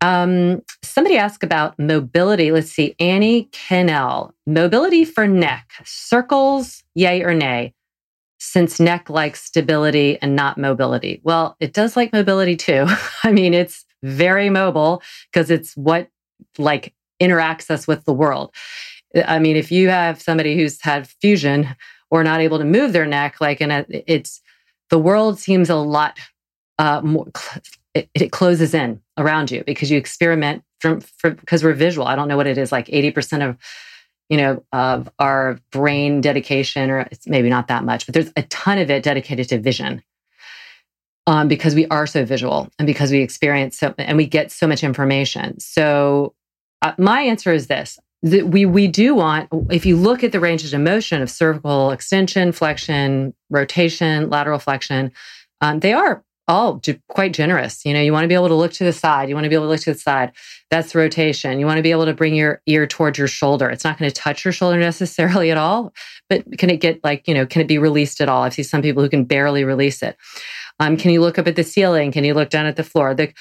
Um, 0.00 0.62
somebody 0.82 1.18
asked 1.18 1.44
about 1.44 1.78
mobility. 1.78 2.50
Let's 2.50 2.72
see. 2.72 2.96
Annie 2.98 3.50
Kennell, 3.52 4.32
mobility 4.46 5.04
for 5.04 5.28
neck, 5.28 5.70
circles, 5.84 6.82
yay 6.94 7.22
or 7.22 7.34
nay? 7.34 7.74
Since 8.38 8.80
neck 8.80 9.10
likes 9.10 9.44
stability 9.44 10.16
and 10.22 10.34
not 10.34 10.56
mobility. 10.56 11.20
Well, 11.24 11.56
it 11.60 11.74
does 11.74 11.94
like 11.94 12.10
mobility 12.14 12.56
too. 12.56 12.86
I 13.22 13.32
mean, 13.32 13.52
it's 13.52 13.84
very 14.02 14.50
mobile 14.50 15.02
because 15.30 15.50
it's 15.50 15.76
what 15.76 16.08
like 16.58 16.94
interacts 17.20 17.70
us 17.70 17.86
with 17.86 18.04
the 18.04 18.12
world. 18.12 18.54
I 19.26 19.38
mean, 19.38 19.56
if 19.56 19.72
you 19.72 19.88
have 19.88 20.22
somebody 20.22 20.56
who's 20.56 20.80
had 20.80 21.08
fusion 21.08 21.68
or 22.10 22.24
not 22.24 22.40
able 22.40 22.58
to 22.58 22.64
move 22.64 22.92
their 22.92 23.06
neck, 23.06 23.40
like, 23.40 23.60
and 23.60 23.84
it's 23.88 24.40
the 24.88 24.98
world 24.98 25.38
seems 25.38 25.68
a 25.70 25.76
lot 25.76 26.18
uh, 26.78 27.00
more, 27.02 27.26
it, 27.94 28.08
it, 28.14 28.32
closes 28.32 28.72
in 28.72 29.00
around 29.18 29.50
you 29.50 29.62
because 29.64 29.90
you 29.90 29.98
experiment 29.98 30.62
from, 30.80 31.00
because 31.22 31.62
we're 31.62 31.74
visual. 31.74 32.06
I 32.06 32.16
don't 32.16 32.28
know 32.28 32.36
what 32.36 32.46
it 32.46 32.56
is, 32.56 32.72
like 32.72 32.86
80% 32.86 33.48
of, 33.48 33.56
you 34.28 34.36
know, 34.36 34.64
of 34.72 35.10
our 35.18 35.58
brain 35.72 36.20
dedication, 36.20 36.88
or 36.88 37.00
it's 37.00 37.26
maybe 37.26 37.50
not 37.50 37.68
that 37.68 37.84
much, 37.84 38.06
but 38.06 38.14
there's 38.14 38.32
a 38.36 38.42
ton 38.44 38.78
of 38.78 38.90
it 38.90 39.02
dedicated 39.02 39.48
to 39.50 39.58
vision 39.58 40.02
um, 41.30 41.46
because 41.46 41.76
we 41.76 41.86
are 41.86 42.08
so 42.08 42.24
visual 42.24 42.68
and 42.80 42.86
because 42.86 43.12
we 43.12 43.20
experience 43.20 43.78
so 43.78 43.94
and 43.98 44.16
we 44.16 44.26
get 44.26 44.50
so 44.50 44.66
much 44.66 44.82
information. 44.82 45.60
So 45.60 46.34
uh, 46.82 46.92
my 46.98 47.20
answer 47.20 47.52
is 47.52 47.68
this: 47.68 48.00
that 48.22 48.48
we 48.48 48.66
we 48.66 48.88
do 48.88 49.14
want 49.14 49.48
if 49.70 49.86
you 49.86 49.96
look 49.96 50.24
at 50.24 50.32
the 50.32 50.40
ranges 50.40 50.74
of 50.74 50.80
motion 50.80 51.22
of 51.22 51.30
cervical 51.30 51.92
extension, 51.92 52.50
flexion, 52.50 53.32
rotation, 53.48 54.28
lateral 54.28 54.58
flexion, 54.58 55.12
um, 55.60 55.78
they 55.78 55.92
are 55.92 56.24
all 56.48 56.82
quite 57.08 57.32
generous. 57.32 57.84
You 57.84 57.94
know, 57.94 58.00
you 58.00 58.12
want 58.12 58.24
to 58.24 58.28
be 58.28 58.34
able 58.34 58.48
to 58.48 58.56
look 58.56 58.72
to 58.72 58.84
the 58.84 58.92
side. 58.92 59.28
You 59.28 59.36
want 59.36 59.44
to 59.44 59.48
be 59.48 59.54
able 59.54 59.66
to 59.66 59.70
look 59.70 59.82
to 59.82 59.92
the 59.92 59.98
side. 60.00 60.32
That's 60.68 60.96
rotation. 60.96 61.60
You 61.60 61.66
want 61.66 61.76
to 61.76 61.82
be 61.82 61.92
able 61.92 62.06
to 62.06 62.12
bring 62.12 62.34
your 62.34 62.60
ear 62.66 62.88
towards 62.88 63.18
your 63.18 63.28
shoulder. 63.28 63.70
It's 63.70 63.84
not 63.84 63.98
going 63.98 64.10
to 64.10 64.14
touch 64.14 64.44
your 64.44 64.50
shoulder 64.50 64.80
necessarily 64.80 65.52
at 65.52 65.58
all, 65.58 65.92
but 66.28 66.44
can 66.58 66.70
it 66.70 66.78
get 66.78 67.04
like, 67.04 67.28
you 67.28 67.34
know, 67.34 67.46
can 67.46 67.62
it 67.62 67.68
be 67.68 67.78
released 67.78 68.20
at 68.20 68.28
all? 68.28 68.42
I've 68.42 68.54
seen 68.54 68.64
some 68.64 68.82
people 68.82 69.00
who 69.00 69.08
can 69.08 69.24
barely 69.24 69.62
release 69.62 70.02
it. 70.02 70.16
Um, 70.80 70.96
can 70.96 71.10
you 71.12 71.20
look 71.20 71.38
up 71.38 71.46
at 71.46 71.56
the 71.56 71.62
ceiling? 71.62 72.10
Can 72.10 72.24
you 72.24 72.34
look 72.34 72.50
down 72.50 72.66
at 72.66 72.76
the 72.76 72.82
floor? 72.82 73.14
The, 73.14 73.32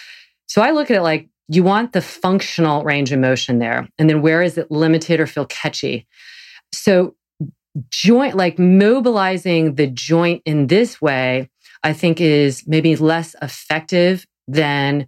so 0.46 0.62
I 0.62 0.72
look 0.72 0.92
at 0.92 0.98
it 0.98 1.02
like 1.02 1.30
you 1.48 1.64
want 1.64 1.94
the 1.94 2.02
functional 2.02 2.84
range 2.84 3.12
of 3.12 3.20
motion 3.20 3.58
there. 3.58 3.88
And 3.98 4.10
then 4.10 4.22
where 4.22 4.44
is 4.44 4.58
it 4.58 4.70
limited 4.70 5.20
or 5.20 5.26
feel 5.26 5.46
catchy? 5.46 6.06
So 6.72 7.16
joint, 7.90 8.36
like 8.36 8.60
mobilizing 8.60 9.76
the 9.76 9.88
joint 9.88 10.44
in 10.46 10.68
this 10.68 11.02
way, 11.02 11.50
I 11.84 11.94
think 11.94 12.22
is 12.22 12.68
maybe 12.68 12.96
less 12.96 13.36
effective 13.42 14.28
than 14.48 15.08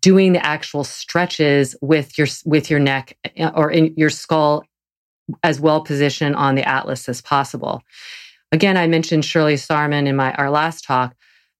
doing 0.00 0.32
the 0.32 0.44
actual 0.44 0.82
stretches 0.82 1.76
with 1.80 2.18
your 2.18 2.26
with 2.44 2.70
your 2.70 2.80
neck 2.80 3.16
uh, 3.38 3.52
or 3.54 3.70
in 3.70 3.94
your 3.96 4.10
skull 4.10 4.64
as 5.42 5.60
well 5.60 5.80
positioned 5.82 6.34
on 6.34 6.54
the 6.54 6.68
atlas 6.68 7.08
as 7.08 7.20
possible. 7.20 7.82
again, 8.52 8.76
I 8.76 8.86
mentioned 8.86 9.24
Shirley 9.24 9.54
Sahrmann 9.54 10.06
in 10.06 10.16
my 10.16 10.32
our 10.34 10.50
last 10.50 10.84
talk. 10.84 11.14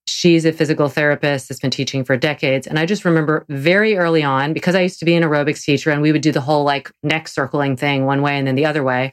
She's 0.07 0.45
a 0.45 0.53
physical 0.53 0.89
therapist 0.89 1.49
that's 1.49 1.61
been 1.61 1.71
teaching 1.71 2.05
for 2.05 2.17
decades. 2.17 2.67
And 2.67 2.79
I 2.79 2.87
just 2.87 3.05
remember 3.05 3.45
very 3.49 3.97
early 3.97 4.23
on, 4.23 4.53
because 4.53 4.75
I 4.75 4.83
used 4.83 4.99
to 5.01 5.05
be 5.05 5.15
an 5.15 5.23
aerobics 5.23 5.65
teacher 5.65 5.91
and 5.91 6.01
we 6.01 6.13
would 6.13 6.23
do 6.23 6.33
the 6.33 6.41
whole 6.41 6.65
like 6.65 6.91
neck 7.03 7.29
circling 7.29 7.77
thing 7.77 8.05
one 8.05 8.23
way 8.23 8.39
and 8.39 8.47
then 8.47 8.55
the 8.55 8.67
other 8.67 8.83
way. 8.83 9.13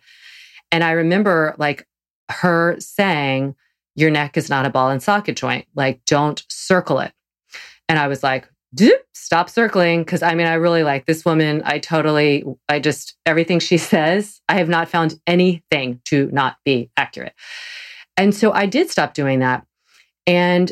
And 0.71 0.83
I 0.83 0.91
remember 0.91 1.55
like 1.57 1.87
her 2.29 2.75
saying, 2.79 3.55
Your 3.95 4.11
neck 4.11 4.37
is 4.37 4.49
not 4.49 4.65
a 4.65 4.69
ball 4.69 4.89
and 4.89 5.01
socket 5.01 5.35
joint. 5.35 5.65
Like, 5.75 6.03
don't 6.05 6.43
circle 6.49 6.99
it. 6.99 7.11
And 7.89 7.99
I 7.99 8.07
was 8.07 8.23
like, 8.23 8.47
stop 9.13 9.49
circling. 9.49 10.03
Cause 10.05 10.23
I 10.23 10.33
mean, 10.35 10.47
I 10.47 10.53
really 10.53 10.83
like 10.83 11.05
this 11.05 11.25
woman. 11.25 11.61
I 11.65 11.79
totally, 11.79 12.43
I 12.67 12.79
just, 12.79 13.15
everything 13.25 13.59
she 13.59 13.77
says, 13.77 14.41
I 14.49 14.55
have 14.55 14.69
not 14.69 14.89
found 14.89 15.19
anything 15.27 16.01
to 16.05 16.29
not 16.31 16.57
be 16.65 16.89
accurate. 16.97 17.33
And 18.17 18.33
so 18.33 18.51
I 18.51 18.65
did 18.65 18.89
stop 18.89 19.13
doing 19.13 19.39
that. 19.39 19.65
And, 20.25 20.71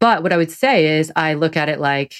but 0.00 0.22
what 0.22 0.32
I 0.32 0.36
would 0.36 0.50
say 0.50 0.98
is 0.98 1.12
I 1.16 1.34
look 1.34 1.56
at 1.56 1.68
it 1.68 1.80
like 1.80 2.14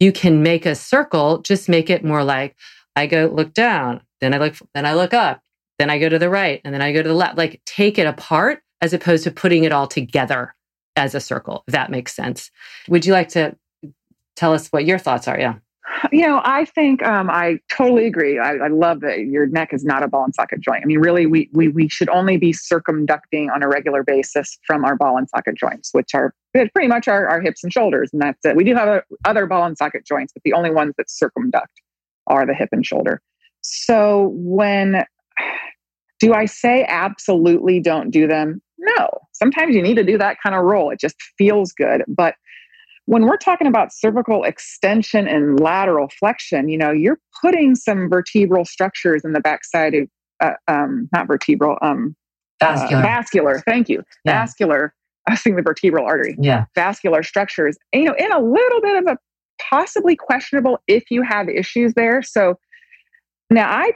you 0.00 0.12
can 0.12 0.42
make 0.42 0.66
a 0.66 0.74
circle, 0.74 1.38
just 1.38 1.68
make 1.68 1.88
it 1.88 2.04
more 2.04 2.24
like 2.24 2.56
I 2.96 3.06
go 3.06 3.30
look 3.32 3.54
down, 3.54 4.00
then 4.20 4.34
I 4.34 4.38
look, 4.38 4.56
then 4.74 4.84
I 4.84 4.94
look 4.94 5.14
up, 5.14 5.40
then 5.78 5.90
I 5.90 5.98
go 5.98 6.08
to 6.08 6.18
the 6.18 6.28
right, 6.28 6.60
and 6.64 6.74
then 6.74 6.82
I 6.82 6.92
go 6.92 7.02
to 7.02 7.08
the 7.08 7.14
left. 7.14 7.38
Like 7.38 7.62
take 7.66 7.98
it 7.98 8.06
apart 8.06 8.62
as 8.80 8.92
opposed 8.92 9.24
to 9.24 9.30
putting 9.30 9.64
it 9.64 9.72
all 9.72 9.86
together 9.86 10.54
as 10.96 11.14
a 11.14 11.20
circle, 11.20 11.64
if 11.66 11.72
that 11.72 11.90
makes 11.90 12.14
sense. 12.14 12.50
Would 12.88 13.06
you 13.06 13.12
like 13.12 13.28
to 13.30 13.56
tell 14.36 14.52
us 14.52 14.68
what 14.68 14.84
your 14.84 14.98
thoughts 14.98 15.28
are? 15.28 15.38
Yeah. 15.38 15.54
You 16.10 16.26
know, 16.26 16.40
I 16.44 16.64
think 16.64 17.02
um, 17.02 17.28
I 17.30 17.58
totally 17.70 18.06
agree. 18.06 18.38
I, 18.38 18.54
I, 18.54 18.68
love 18.68 19.00
that 19.00 19.20
your 19.20 19.46
neck 19.46 19.72
is 19.72 19.84
not 19.84 20.02
a 20.02 20.08
ball 20.08 20.24
and 20.24 20.34
socket 20.34 20.60
joint. 20.60 20.82
I 20.82 20.86
mean, 20.86 20.98
really, 20.98 21.26
we, 21.26 21.48
we 21.52 21.68
we 21.68 21.88
should 21.88 22.08
only 22.08 22.36
be 22.36 22.52
circumducting 22.52 23.52
on 23.54 23.62
a 23.62 23.68
regular 23.68 24.02
basis 24.02 24.58
from 24.66 24.84
our 24.84 24.96
ball 24.96 25.16
and 25.16 25.28
socket 25.28 25.56
joints, 25.56 25.90
which 25.92 26.14
are 26.14 26.34
pretty 26.52 26.88
much 26.88 27.08
our, 27.08 27.28
our 27.28 27.40
hips 27.40 27.62
and 27.62 27.72
shoulders, 27.72 28.10
and 28.12 28.22
that's 28.22 28.38
it. 28.44 28.56
We 28.56 28.64
do 28.64 28.74
have 28.74 28.88
a, 28.88 29.02
other 29.24 29.46
ball 29.46 29.64
and 29.64 29.76
socket 29.76 30.06
joints, 30.06 30.32
but 30.32 30.42
the 30.44 30.54
only 30.54 30.70
ones 30.70 30.94
that 30.98 31.10
circumduct 31.10 31.80
are 32.26 32.46
the 32.46 32.54
hip 32.54 32.70
and 32.72 32.84
shoulder. 32.84 33.20
So 33.60 34.30
when 34.34 35.04
do 36.20 36.32
I 36.32 36.46
say 36.46 36.84
absolutely 36.88 37.80
don't 37.80 38.10
do 38.10 38.26
them? 38.26 38.62
No. 38.78 39.08
Sometimes 39.32 39.74
you 39.74 39.82
need 39.82 39.96
to 39.96 40.04
do 40.04 40.18
that 40.18 40.36
kind 40.42 40.54
of 40.54 40.62
roll. 40.62 40.90
It 40.90 41.00
just 41.00 41.16
feels 41.36 41.72
good, 41.72 42.02
but 42.08 42.34
when 43.06 43.26
we're 43.26 43.36
talking 43.36 43.66
about 43.66 43.92
cervical 43.92 44.44
extension 44.44 45.26
and 45.26 45.58
lateral 45.58 46.08
flexion, 46.18 46.68
you 46.68 46.78
know, 46.78 46.90
you're 46.92 47.18
putting 47.40 47.74
some 47.74 48.08
vertebral 48.08 48.64
structures 48.64 49.24
in 49.24 49.32
the 49.32 49.40
backside 49.40 49.94
of, 49.94 50.08
uh, 50.40 50.52
um, 50.68 51.08
not 51.12 51.26
vertebral, 51.26 51.78
um, 51.82 52.14
vascular. 52.60 53.02
Uh, 53.02 53.06
vascular. 53.06 53.62
Thank 53.66 53.88
you. 53.88 54.02
Yeah. 54.24 54.32
Vascular. 54.32 54.94
I 55.28 55.36
think 55.36 55.56
the 55.56 55.62
vertebral 55.62 56.04
artery. 56.06 56.36
Yeah. 56.38 56.64
Vascular 56.74 57.22
structures. 57.22 57.76
You 57.92 58.04
know, 58.04 58.14
in 58.18 58.32
a 58.32 58.40
little 58.40 58.80
bit 58.80 59.02
of 59.02 59.06
a 59.06 59.18
possibly 59.70 60.16
questionable 60.16 60.78
if 60.88 61.04
you 61.10 61.22
have 61.22 61.48
issues 61.48 61.94
there. 61.94 62.22
So 62.22 62.58
now 63.50 63.70
I 63.70 63.92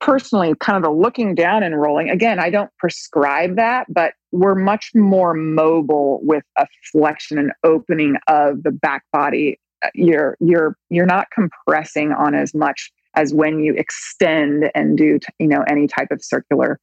personally 0.00 0.54
kind 0.60 0.76
of 0.76 0.82
the 0.82 0.90
looking 0.90 1.34
down 1.34 1.62
and 1.62 1.80
rolling. 1.80 2.10
Again 2.10 2.38
i 2.38 2.50
don't 2.50 2.70
prescribe 2.78 3.56
that 3.56 3.86
but 3.92 4.14
we're 4.32 4.54
much 4.54 4.90
more 4.94 5.34
mobile 5.34 6.20
with 6.22 6.44
a 6.56 6.66
flexion 6.92 7.38
and 7.38 7.52
opening 7.64 8.16
of 8.26 8.62
the 8.62 8.70
back 8.70 9.04
body. 9.12 9.58
You're 9.94 10.36
you're 10.40 10.76
you're 10.90 11.06
not 11.06 11.28
compressing 11.30 12.12
on 12.12 12.34
as 12.34 12.54
much 12.54 12.90
as 13.14 13.32
when 13.32 13.60
you 13.60 13.74
extend 13.74 14.70
and 14.74 14.96
do 14.98 15.18
you 15.38 15.48
know 15.48 15.64
any 15.68 15.86
type 15.86 16.08
of 16.10 16.22
circular 16.22 16.78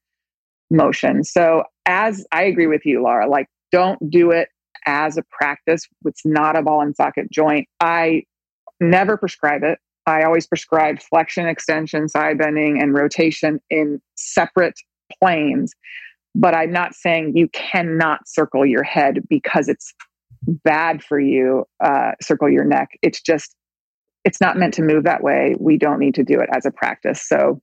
motion. 0.71 1.23
So 1.23 1.63
as 1.85 2.25
i 2.31 2.43
agree 2.43 2.67
with 2.67 2.85
you 2.85 3.03
laura 3.03 3.29
like 3.29 3.47
don't 3.71 3.99
do 4.09 4.31
it 4.31 4.49
as 4.87 5.17
a 5.17 5.23
practice. 5.29 5.87
It's 6.05 6.25
not 6.25 6.57
a 6.57 6.61
ball 6.61 6.81
and 6.81 6.95
socket 6.95 7.31
joint. 7.31 7.67
I 7.79 8.23
never 8.79 9.17
prescribe 9.17 9.63
it 9.63 9.79
I 10.05 10.23
always 10.23 10.45
prescribe 10.45 10.99
flexion, 11.01 11.47
extension, 11.47 12.07
side 12.07 12.37
bending, 12.37 12.81
and 12.81 12.93
rotation 12.93 13.59
in 13.69 14.01
separate 14.15 14.79
planes. 15.19 15.73
But 16.35 16.53
I'm 16.53 16.71
not 16.71 16.93
saying 16.95 17.35
you 17.35 17.47
cannot 17.49 18.27
circle 18.27 18.65
your 18.65 18.83
head 18.83 19.19
because 19.29 19.67
it's 19.67 19.93
bad 20.47 21.03
for 21.03 21.19
you, 21.19 21.65
uh, 21.83 22.11
circle 22.21 22.49
your 22.49 22.65
neck. 22.65 22.89
It's 23.01 23.21
just, 23.21 23.55
it's 24.25 24.41
not 24.41 24.57
meant 24.57 24.73
to 24.75 24.81
move 24.81 25.05
that 25.05 25.23
way. 25.23 25.55
We 25.59 25.77
don't 25.77 25.99
need 25.99 26.15
to 26.15 26.23
do 26.23 26.39
it 26.39 26.49
as 26.53 26.65
a 26.65 26.71
practice. 26.71 27.21
So, 27.25 27.61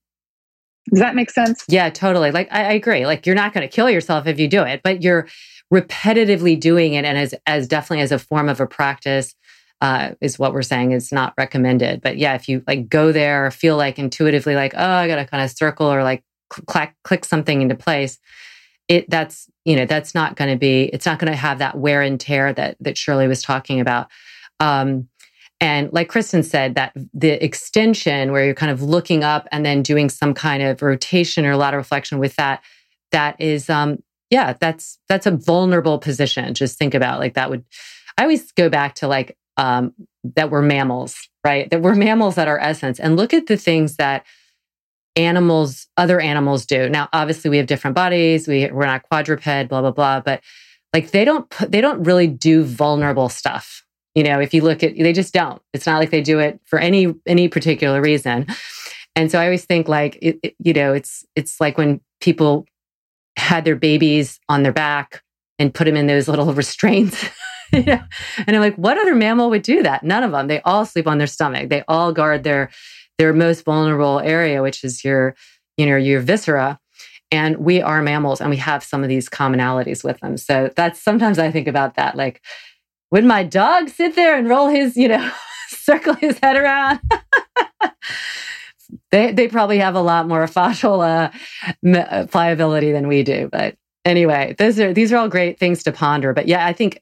does 0.91 0.99
that 0.99 1.15
make 1.15 1.31
sense? 1.31 1.65
Yeah, 1.69 1.91
totally. 1.91 2.33
Like, 2.33 2.49
I, 2.51 2.65
I 2.65 2.73
agree. 2.73 3.07
Like, 3.07 3.25
you're 3.25 3.37
not 3.37 3.53
going 3.53 3.67
to 3.67 3.73
kill 3.73 3.89
yourself 3.89 4.27
if 4.27 4.41
you 4.41 4.49
do 4.49 4.65
it, 4.65 4.81
but 4.83 5.01
you're 5.01 5.29
repetitively 5.73 6.59
doing 6.59 6.95
it 6.95 7.05
and 7.05 7.17
as, 7.17 7.35
as 7.47 7.69
definitely 7.69 8.03
as 8.03 8.11
a 8.11 8.19
form 8.19 8.49
of 8.49 8.61
a 8.61 8.67
practice 8.67 9.35
uh, 9.83 10.15
is 10.21 10.39
what 10.39 10.55
we're 10.55 10.63
saying 10.63 10.93
is 10.93 11.11
not 11.11 11.35
recommended. 11.37 12.01
But 12.01 12.17
yeah, 12.17 12.35
if 12.37 12.49
you 12.49 12.63
like 12.69 12.89
go 12.89 13.11
there, 13.11 13.51
feel 13.51 13.77
like 13.77 13.99
intuitively 13.99 14.55
like, 14.55 14.75
oh, 14.77 14.91
I 14.91 15.09
got 15.09 15.17
to 15.17 15.27
kind 15.27 15.43
of 15.43 15.51
circle 15.51 15.93
or 15.93 16.05
like 16.05 16.23
click 16.49 16.95
click 17.03 17.25
something 17.25 17.61
into 17.61 17.75
place, 17.75 18.19
it 18.87 19.11
that's 19.11 19.51
you 19.65 19.75
know 19.75 19.85
that's 19.85 20.15
not 20.15 20.37
going 20.37 20.51
to 20.51 20.57
be 20.57 20.85
it's 20.85 21.05
not 21.05 21.19
going 21.19 21.33
to 21.33 21.37
have 21.37 21.59
that 21.59 21.77
wear 21.77 22.01
and 22.01 22.21
tear 22.21 22.53
that 22.53 22.77
that 22.79 22.97
Shirley 22.97 23.27
was 23.27 23.43
talking 23.43 23.81
about. 23.81 24.07
Um, 24.61 25.09
and 25.61 25.93
like 25.93 26.09
Kristen 26.09 26.45
said, 26.45 26.77
that 26.77 26.93
the 27.13 27.45
extension 27.45 28.31
where 28.31 28.45
you're 28.45 28.55
kind 28.55 28.71
of 28.71 28.83
looking 28.83 29.25
up 29.25 29.49
and 29.51 29.67
then 29.67 29.83
doing 29.83 30.09
some 30.09 30.33
kind 30.33 30.63
of 30.63 30.81
rotation 30.81 31.45
or 31.45 31.57
lateral 31.57 31.83
flexion 31.85 32.19
with 32.19 32.37
that, 32.37 32.63
that 33.13 33.41
is, 33.41 33.71
um, 33.71 34.03
yeah, 34.31 34.55
that's 34.61 34.99
that's 35.09 35.27
a 35.27 35.33
vulnerable 35.33 35.99
position. 35.99 36.55
Just 36.55 36.79
think 36.79 36.95
about 36.95 37.19
like 37.19 37.35
that 37.35 37.51
would. 37.51 37.65
I 38.17 38.23
always 38.23 38.53
go 38.53 38.69
back 38.69 38.95
to 38.97 39.09
like 39.09 39.37
um, 39.57 39.93
that 40.25 40.51
we're 40.51 40.63
mammals, 40.63 41.29
right? 41.45 41.69
That 41.71 41.83
we're 41.83 41.95
mammals 41.95 42.39
at 42.39 42.49
our 42.49 42.59
essence. 42.59 43.01
And 43.01 43.17
look 43.17 43.35
at 43.35 43.47
the 43.47 43.57
things 43.57 43.97
that 43.97 44.25
animals, 45.17 45.87
other 45.97 46.21
animals 46.21 46.67
do. 46.67 46.89
Now, 46.89 47.09
obviously, 47.13 47.51
we 47.51 47.59
have 47.59 47.67
different 47.67 47.95
bodies. 47.95 48.49
We 48.49 48.71
we're 48.71 48.87
not 48.87 49.03
quadruped, 49.03 49.45
blah 49.69 49.81
blah 49.81 49.91
blah. 49.91 50.21
But 50.21 50.43
like 50.93 51.11
they 51.11 51.25
don't 51.25 51.49
put, 51.51 51.73
they 51.73 51.81
don't 51.81 52.03
really 52.05 52.27
do 52.27 52.65
vulnerable 52.65 53.29
stuff. 53.29 53.85
You 54.15 54.23
know, 54.25 54.41
if 54.41 54.53
you 54.53 54.63
look 54.63 54.83
at, 54.83 54.95
they 54.97 55.13
just 55.13 55.33
don't. 55.33 55.61
It's 55.73 55.87
not 55.87 55.99
like 55.99 56.11
they 56.11 56.23
do 56.23 56.39
it 56.39 56.61
for 56.65 56.79
any 56.79 57.15
any 57.27 57.49
particular 57.49 58.01
reason. 58.01 58.47
And 59.15 59.31
so 59.31 59.39
I 59.39 59.45
always 59.45 59.67
think 59.67 59.89
like, 59.89 60.17
it, 60.23 60.39
it, 60.43 60.55
you 60.59 60.73
know, 60.73 60.95
it's 60.95 61.25
it's 61.37 61.61
like 61.61 61.77
when 61.77 62.01
people 62.21 62.67
had 63.37 63.65
their 63.65 63.77
babies 63.77 64.39
on 64.49 64.63
their 64.63 64.73
back 64.73 65.23
and 65.59 65.73
put 65.73 65.85
them 65.85 65.97
in 65.97 66.07
those 66.07 66.29
little 66.29 66.53
restraints 66.55 67.29
yeah. 67.87 68.05
And 68.47 68.55
I'm 68.55 68.61
like, 68.61 68.77
what 68.77 68.99
other 68.99 69.15
mammal 69.15 69.49
would 69.51 69.63
do 69.63 69.83
that? 69.83 70.03
None 70.03 70.23
of 70.23 70.33
them. 70.33 70.47
They 70.47 70.61
all 70.63 70.85
sleep 70.85 71.07
on 71.07 71.19
their 71.19 71.27
stomach. 71.27 71.71
They 71.71 71.83
all 71.89 72.13
guard 72.13 72.45
their 72.45 72.71
their 73.19 73.33
most 73.33 73.65
vulnerable 73.65 74.21
area, 74.21 74.63
which 74.63 74.85
is 74.85 75.05
your, 75.05 75.35
you 75.77 75.87
know, 75.87 75.97
your 75.97 76.21
viscera. 76.21 76.79
And 77.31 77.59
we 77.59 77.81
are 77.81 78.03
mammals 78.03 78.41
and 78.41 78.51
we 78.51 78.57
have 78.57 78.83
some 78.83 79.03
of 79.03 79.09
these 79.09 79.29
commonalities 79.29 80.05
with 80.05 80.21
them. 80.21 80.37
So 80.37 80.71
that's 80.77 81.01
sometimes 81.01 81.39
I 81.39 81.51
think 81.51 81.67
about 81.67 81.97
that. 81.97 82.17
Like, 82.17 82.43
would 83.11 83.25
my 83.25 83.43
dog 83.43 83.89
sit 83.89 84.17
there 84.17 84.37
and 84.37 84.49
roll 84.49 84.69
his, 84.69 84.97
you 84.97 85.09
know, 85.09 85.31
circle 85.69 86.15
his 86.15 86.39
head 86.41 86.57
around? 86.57 87.01
they 89.11 89.33
they 89.33 89.49
probably 89.49 89.79
have 89.79 89.95
a 89.95 90.03
lot 90.03 90.29
more 90.29 90.47
fascial 90.47 91.03
uh, 91.03 92.27
pliability 92.27 92.93
than 92.93 93.09
we 93.09 93.23
do. 93.23 93.49
But 93.51 93.77
anyway, 94.05 94.55
those 94.59 94.79
are 94.79 94.93
these 94.93 95.13
are 95.13 95.17
all 95.17 95.29
great 95.29 95.59
things 95.59 95.83
to 95.85 95.93
ponder. 95.93 96.35
But 96.35 96.49
yeah, 96.49 96.67
I 96.67 96.75
think 96.75 97.01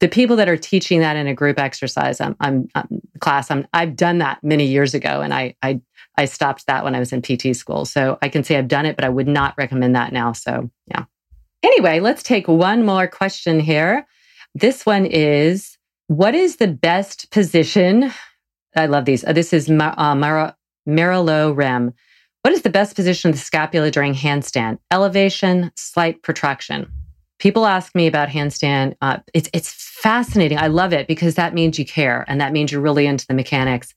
the 0.00 0.08
people 0.08 0.36
that 0.36 0.48
are 0.48 0.56
teaching 0.56 1.00
that 1.00 1.16
in 1.16 1.26
a 1.26 1.34
group 1.34 1.58
exercise, 1.58 2.20
I'm, 2.20 2.36
I'm, 2.40 2.68
I'm 2.74 3.00
class, 3.20 3.50
I'm, 3.50 3.66
I've 3.72 3.96
done 3.96 4.18
that 4.18 4.42
many 4.42 4.66
years 4.66 4.94
ago, 4.94 5.20
and 5.20 5.32
I, 5.32 5.54
I, 5.62 5.80
I 6.16 6.26
stopped 6.26 6.66
that 6.66 6.84
when 6.84 6.94
I 6.94 6.98
was 6.98 7.12
in 7.12 7.22
PT 7.22 7.56
school. 7.56 7.84
So 7.84 8.18
I 8.22 8.28
can 8.28 8.44
say 8.44 8.56
I've 8.56 8.68
done 8.68 8.86
it, 8.86 8.96
but 8.96 9.04
I 9.04 9.08
would 9.08 9.28
not 9.28 9.54
recommend 9.56 9.94
that 9.94 10.12
now. 10.12 10.32
So 10.32 10.70
yeah. 10.86 11.04
Anyway, 11.62 12.00
let's 12.00 12.22
take 12.22 12.48
one 12.48 12.84
more 12.84 13.06
question 13.06 13.60
here. 13.60 14.06
This 14.54 14.84
one 14.84 15.06
is, 15.06 15.78
what 16.08 16.34
is 16.34 16.56
the 16.56 16.68
best 16.68 17.30
position? 17.30 18.12
I 18.76 18.86
love 18.86 19.04
these. 19.04 19.24
Uh, 19.24 19.32
this 19.32 19.52
is 19.52 19.70
Mar- 19.70 19.94
uh, 19.98 20.14
Rem. 20.86 21.94
What 22.42 22.52
is 22.52 22.62
the 22.62 22.70
best 22.70 22.96
position 22.96 23.30
of 23.30 23.36
the 23.36 23.40
scapula 23.40 23.90
during 23.90 24.14
handstand? 24.14 24.78
Elevation, 24.90 25.70
slight 25.76 26.22
protraction. 26.22 26.90
People 27.42 27.66
ask 27.66 27.92
me 27.96 28.06
about 28.06 28.28
handstand. 28.28 28.94
Uh, 29.00 29.18
it's 29.34 29.50
it's 29.52 29.72
fascinating. 29.72 30.58
I 30.58 30.68
love 30.68 30.92
it 30.92 31.08
because 31.08 31.34
that 31.34 31.54
means 31.54 31.76
you 31.76 31.84
care, 31.84 32.24
and 32.28 32.40
that 32.40 32.52
means 32.52 32.70
you're 32.70 32.80
really 32.80 33.04
into 33.04 33.26
the 33.26 33.34
mechanics. 33.34 33.96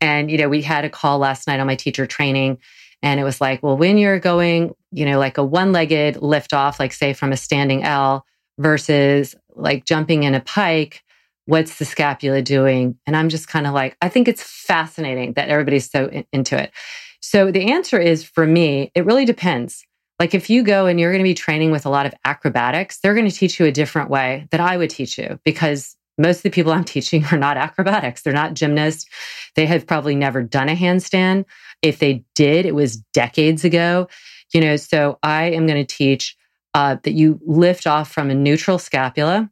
And 0.00 0.30
you 0.30 0.38
know, 0.38 0.48
we 0.48 0.62
had 0.62 0.86
a 0.86 0.88
call 0.88 1.18
last 1.18 1.46
night 1.46 1.60
on 1.60 1.66
my 1.66 1.76
teacher 1.76 2.06
training, 2.06 2.56
and 3.02 3.20
it 3.20 3.24
was 3.24 3.42
like, 3.42 3.62
well, 3.62 3.76
when 3.76 3.98
you're 3.98 4.18
going, 4.18 4.74
you 4.90 5.04
know, 5.04 5.18
like 5.18 5.36
a 5.36 5.44
one-legged 5.44 6.22
lift 6.22 6.54
off, 6.54 6.80
like 6.80 6.94
say 6.94 7.12
from 7.12 7.30
a 7.30 7.36
standing 7.36 7.84
L 7.84 8.24
versus 8.56 9.34
like 9.54 9.84
jumping 9.84 10.22
in 10.22 10.34
a 10.34 10.40
pike, 10.40 11.02
what's 11.44 11.78
the 11.78 11.84
scapula 11.84 12.40
doing? 12.40 12.98
And 13.06 13.14
I'm 13.14 13.28
just 13.28 13.48
kind 13.48 13.66
of 13.66 13.74
like, 13.74 13.98
I 14.00 14.08
think 14.08 14.28
it's 14.28 14.42
fascinating 14.42 15.34
that 15.34 15.50
everybody's 15.50 15.90
so 15.90 16.06
in- 16.06 16.24
into 16.32 16.56
it. 16.56 16.72
So 17.20 17.52
the 17.52 17.70
answer 17.70 18.00
is 18.00 18.24
for 18.24 18.46
me, 18.46 18.90
it 18.94 19.04
really 19.04 19.26
depends. 19.26 19.84
Like 20.18 20.34
if 20.34 20.50
you 20.50 20.62
go 20.62 20.86
and 20.86 20.98
you're 20.98 21.12
going 21.12 21.22
to 21.22 21.28
be 21.28 21.34
training 21.34 21.70
with 21.70 21.86
a 21.86 21.90
lot 21.90 22.06
of 22.06 22.14
acrobatics, 22.24 22.98
they're 22.98 23.14
going 23.14 23.28
to 23.28 23.34
teach 23.34 23.60
you 23.60 23.66
a 23.66 23.72
different 23.72 24.10
way 24.10 24.48
that 24.50 24.60
I 24.60 24.76
would 24.76 24.90
teach 24.90 25.16
you 25.18 25.38
because 25.44 25.96
most 26.18 26.38
of 26.38 26.42
the 26.42 26.50
people 26.50 26.72
I'm 26.72 26.84
teaching 26.96 27.24
are 27.26 27.38
not 27.38 27.56
acrobatics. 27.56 28.22
They're 28.22 28.32
not 28.32 28.54
gymnasts. 28.54 29.06
They 29.54 29.66
have 29.66 29.86
probably 29.86 30.16
never 30.16 30.42
done 30.42 30.68
a 30.68 30.76
handstand. 30.76 31.44
If 31.82 32.00
they 32.00 32.24
did, 32.34 32.66
it 32.66 32.74
was 32.74 32.96
decades 32.96 33.64
ago. 33.64 34.08
You 34.52 34.60
know, 34.60 34.76
so 34.76 35.18
I 35.22 35.44
am 35.44 35.66
going 35.66 35.84
to 35.84 35.96
teach 35.96 36.36
uh, 36.74 36.96
that 37.02 37.12
you 37.12 37.40
lift 37.46 37.86
off 37.86 38.10
from 38.10 38.30
a 38.30 38.34
neutral 38.34 38.78
scapula 38.78 39.50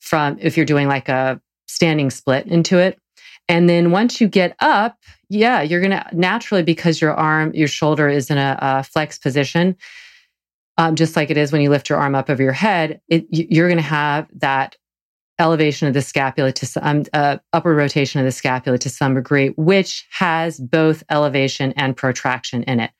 from 0.00 0.38
if 0.40 0.56
you're 0.56 0.66
doing 0.66 0.88
like 0.88 1.08
a 1.08 1.40
standing 1.68 2.10
split 2.10 2.46
into 2.46 2.78
it. 2.78 2.98
And 3.50 3.68
then 3.68 3.90
once 3.90 4.20
you 4.20 4.28
get 4.28 4.54
up, 4.60 4.96
yeah, 5.28 5.60
you're 5.60 5.80
going 5.80 5.90
to 5.90 6.06
naturally, 6.12 6.62
because 6.62 7.00
your 7.00 7.12
arm, 7.12 7.52
your 7.52 7.66
shoulder 7.66 8.08
is 8.08 8.30
in 8.30 8.38
a, 8.38 8.56
a 8.62 8.84
flex 8.84 9.18
position, 9.18 9.76
um, 10.78 10.94
just 10.94 11.16
like 11.16 11.30
it 11.30 11.36
is 11.36 11.50
when 11.50 11.60
you 11.60 11.68
lift 11.68 11.88
your 11.88 11.98
arm 11.98 12.14
up 12.14 12.30
over 12.30 12.40
your 12.40 12.52
head, 12.52 13.00
it, 13.08 13.26
you're 13.28 13.66
going 13.66 13.76
to 13.76 13.82
have 13.82 14.28
that 14.34 14.76
elevation 15.40 15.88
of 15.88 15.94
the 15.94 16.00
scapula 16.00 16.52
to 16.52 16.64
some 16.64 17.02
uh, 17.12 17.38
upper 17.52 17.74
rotation 17.74 18.20
of 18.20 18.24
the 18.24 18.30
scapula 18.30 18.78
to 18.78 18.88
some 18.88 19.16
degree, 19.16 19.48
which 19.56 20.06
has 20.12 20.60
both 20.60 21.02
elevation 21.10 21.72
and 21.72 21.96
protraction 21.96 22.62
in 22.62 22.78
it. 22.78 22.92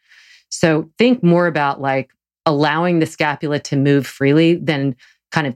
So 0.49 0.91
think 0.99 1.23
more 1.23 1.47
about 1.47 1.81
like 1.81 2.11
allowing 2.45 2.99
the 2.99 3.07
scapula 3.07 3.61
to 3.61 3.77
move 3.77 4.05
freely 4.05 4.57
than 4.57 4.97
kind 5.31 5.47
of 5.47 5.55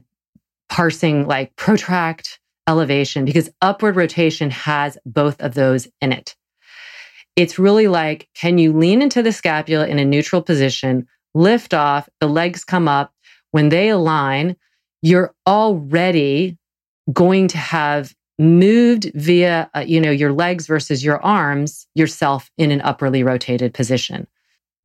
parsing 0.69 1.27
like 1.27 1.53
protract 1.57 2.39
elevation 2.67 3.25
because 3.25 3.49
upward 3.61 3.95
rotation 3.95 4.49
has 4.49 4.97
both 5.05 5.41
of 5.41 5.53
those 5.53 5.87
in 6.01 6.11
it. 6.11 6.35
It's 7.35 7.59
really 7.59 7.87
like, 7.87 8.29
can 8.33 8.57
you 8.57 8.71
lean 8.71 9.01
into 9.01 9.21
the 9.21 9.31
scapula 9.31 9.87
in 9.87 9.99
a 9.99 10.05
neutral 10.05 10.41
position, 10.41 11.07
lift 11.33 11.73
off, 11.73 12.07
the 12.19 12.27
legs 12.27 12.63
come 12.63 12.87
up. 12.87 13.13
When 13.51 13.69
they 13.69 13.89
align, 13.89 14.55
you're 15.01 15.33
already 15.47 16.57
going 17.11 17.47
to 17.49 17.57
have 17.57 18.13
moved 18.37 19.11
via, 19.15 19.69
uh, 19.75 19.83
you 19.85 20.01
know, 20.01 20.11
your 20.11 20.33
legs 20.33 20.67
versus 20.67 21.03
your 21.03 21.23
arms, 21.23 21.87
yourself 21.95 22.49
in 22.57 22.71
an 22.71 22.81
upwardly 22.81 23.23
rotated 23.23 23.73
position. 23.73 24.27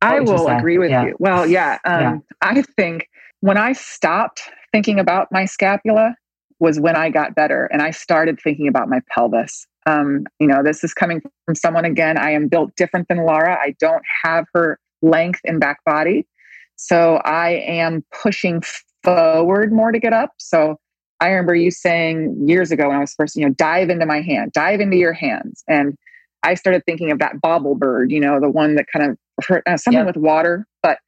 I 0.01 0.19
will 0.19 0.47
agree 0.47 0.77
with 0.77 0.89
yeah. 0.89 1.05
you. 1.05 1.15
Well, 1.19 1.45
yeah, 1.45 1.77
um, 1.85 2.01
yeah. 2.01 2.17
I 2.41 2.61
think 2.75 3.09
when 3.41 3.57
I 3.57 3.73
stopped 3.73 4.41
thinking 4.71 4.99
about 4.99 5.27
my 5.31 5.45
scapula 5.45 6.15
was 6.61 6.79
when 6.79 6.95
I 6.95 7.09
got 7.09 7.33
better 7.33 7.65
and 7.73 7.81
I 7.81 7.89
started 7.89 8.39
thinking 8.39 8.67
about 8.67 8.87
my 8.87 9.01
pelvis. 9.13 9.65
Um, 9.87 10.25
you 10.39 10.45
know, 10.45 10.61
this 10.63 10.83
is 10.83 10.93
coming 10.93 11.19
from 11.45 11.55
someone 11.55 11.85
again. 11.85 12.17
I 12.19 12.31
am 12.31 12.47
built 12.47 12.75
different 12.75 13.07
than 13.07 13.25
Laura. 13.25 13.57
I 13.59 13.75
don't 13.79 14.03
have 14.23 14.45
her 14.53 14.79
length 15.01 15.41
and 15.43 15.59
back 15.59 15.83
body. 15.85 16.27
So 16.75 17.15
I 17.25 17.63
am 17.65 18.05
pushing 18.11 18.61
forward 19.03 19.73
more 19.73 19.91
to 19.91 19.99
get 19.99 20.13
up. 20.13 20.33
So 20.37 20.77
I 21.19 21.29
remember 21.29 21.55
you 21.55 21.71
saying 21.71 22.47
years 22.47 22.71
ago 22.71 22.89
when 22.89 22.97
I 22.97 22.99
was 22.99 23.15
first, 23.15 23.35
you 23.35 23.43
know, 23.43 23.53
dive 23.53 23.89
into 23.89 24.05
my 24.05 24.21
hand, 24.21 24.51
dive 24.53 24.81
into 24.81 24.97
your 24.97 25.13
hands. 25.13 25.63
And 25.67 25.97
I 26.43 26.53
started 26.53 26.83
thinking 26.85 27.11
of 27.11 27.17
that 27.19 27.41
bobble 27.41 27.73
bird, 27.73 28.11
you 28.11 28.19
know, 28.19 28.39
the 28.39 28.49
one 28.49 28.75
that 28.75 28.85
kind 28.93 29.09
of 29.11 29.17
hurt, 29.47 29.63
uh, 29.67 29.77
something 29.77 29.99
yep. 29.99 30.07
with 30.07 30.17
water. 30.17 30.67
But 30.83 30.99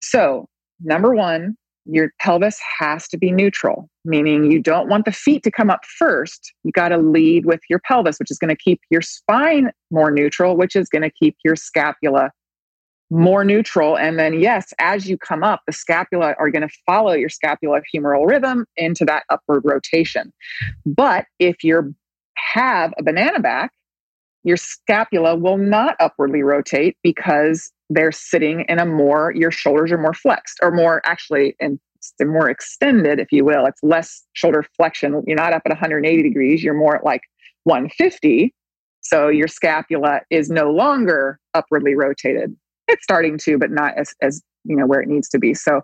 so, 0.00 0.46
number 0.80 1.14
one, 1.14 1.56
your 1.86 2.12
pelvis 2.20 2.58
has 2.78 3.06
to 3.08 3.18
be 3.18 3.30
neutral, 3.30 3.88
meaning 4.04 4.50
you 4.50 4.60
don't 4.60 4.88
want 4.88 5.04
the 5.04 5.12
feet 5.12 5.42
to 5.44 5.50
come 5.50 5.70
up 5.70 5.84
first. 5.84 6.52
You 6.64 6.72
got 6.72 6.88
to 6.88 6.98
lead 6.98 7.46
with 7.46 7.60
your 7.68 7.80
pelvis, 7.80 8.18
which 8.18 8.30
is 8.30 8.38
going 8.38 8.54
to 8.54 8.62
keep 8.62 8.80
your 8.90 9.02
spine 9.02 9.70
more 9.90 10.10
neutral, 10.10 10.56
which 10.56 10.76
is 10.76 10.88
going 10.88 11.02
to 11.02 11.10
keep 11.10 11.36
your 11.44 11.56
scapula 11.56 12.30
more 13.10 13.44
neutral. 13.44 13.96
And 13.96 14.18
then, 14.18 14.40
yes, 14.40 14.72
as 14.78 15.08
you 15.08 15.18
come 15.18 15.44
up, 15.44 15.62
the 15.66 15.72
scapula 15.72 16.34
are 16.38 16.50
going 16.50 16.66
to 16.66 16.74
follow 16.86 17.12
your 17.12 17.28
scapulohumeral 17.28 18.26
rhythm 18.26 18.66
into 18.76 19.04
that 19.04 19.24
upward 19.30 19.62
rotation. 19.64 20.32
But 20.86 21.26
if 21.38 21.62
you 21.62 21.94
have 22.36 22.94
a 22.98 23.02
banana 23.02 23.40
back, 23.40 23.72
your 24.44 24.56
scapula 24.56 25.36
will 25.36 25.58
not 25.58 25.96
upwardly 26.00 26.42
rotate 26.42 26.96
because 27.02 27.72
they're 27.90 28.12
sitting 28.12 28.64
in 28.68 28.78
a 28.78 28.86
more, 28.86 29.32
your 29.34 29.50
shoulders 29.50 29.92
are 29.92 29.98
more 29.98 30.14
flexed 30.14 30.58
or 30.62 30.70
more 30.70 31.02
actually, 31.04 31.56
and 31.60 31.78
they're 32.18 32.28
more 32.30 32.50
extended, 32.50 33.18
if 33.18 33.32
you 33.32 33.44
will. 33.44 33.66
It's 33.66 33.82
less 33.82 34.22
shoulder 34.34 34.64
flexion. 34.76 35.22
You're 35.26 35.36
not 35.36 35.52
up 35.52 35.62
at 35.64 35.70
180 35.70 36.22
degrees, 36.22 36.62
you're 36.62 36.74
more 36.74 36.96
at 36.96 37.04
like 37.04 37.22
150. 37.64 38.54
So 39.00 39.28
your 39.28 39.48
scapula 39.48 40.20
is 40.30 40.48
no 40.48 40.70
longer 40.70 41.38
upwardly 41.54 41.94
rotated 41.94 42.54
it's 42.88 43.02
starting 43.02 43.38
to, 43.38 43.58
but 43.58 43.70
not 43.70 43.96
as 43.96 44.14
as 44.22 44.42
you 44.64 44.76
know 44.76 44.86
where 44.86 45.00
it 45.00 45.08
needs 45.08 45.28
to 45.30 45.38
be. 45.38 45.54
So 45.54 45.80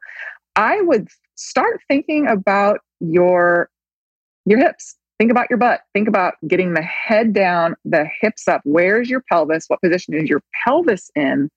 I 0.57 0.81
would 0.83 1.09
start 1.35 1.81
thinking 1.89 2.27
about 2.27 2.81
your 3.01 3.71
your 4.47 4.59
hips. 4.59 4.97
Think 5.21 5.31
about 5.31 5.51
your 5.51 5.59
butt. 5.59 5.83
Think 5.93 6.09
about 6.09 6.37
getting 6.49 6.73
the 6.73 6.81
head 6.81 7.35
down, 7.35 7.77
the 7.85 8.09
hips 8.23 8.49
up. 8.49 8.63
Where's 8.65 9.11
your 9.11 9.23
pelvis? 9.31 9.67
What 9.69 9.83
position 9.83 10.15
is 10.15 10.31
your 10.31 10.41
pelvis 10.65 11.11
in? 11.15 11.51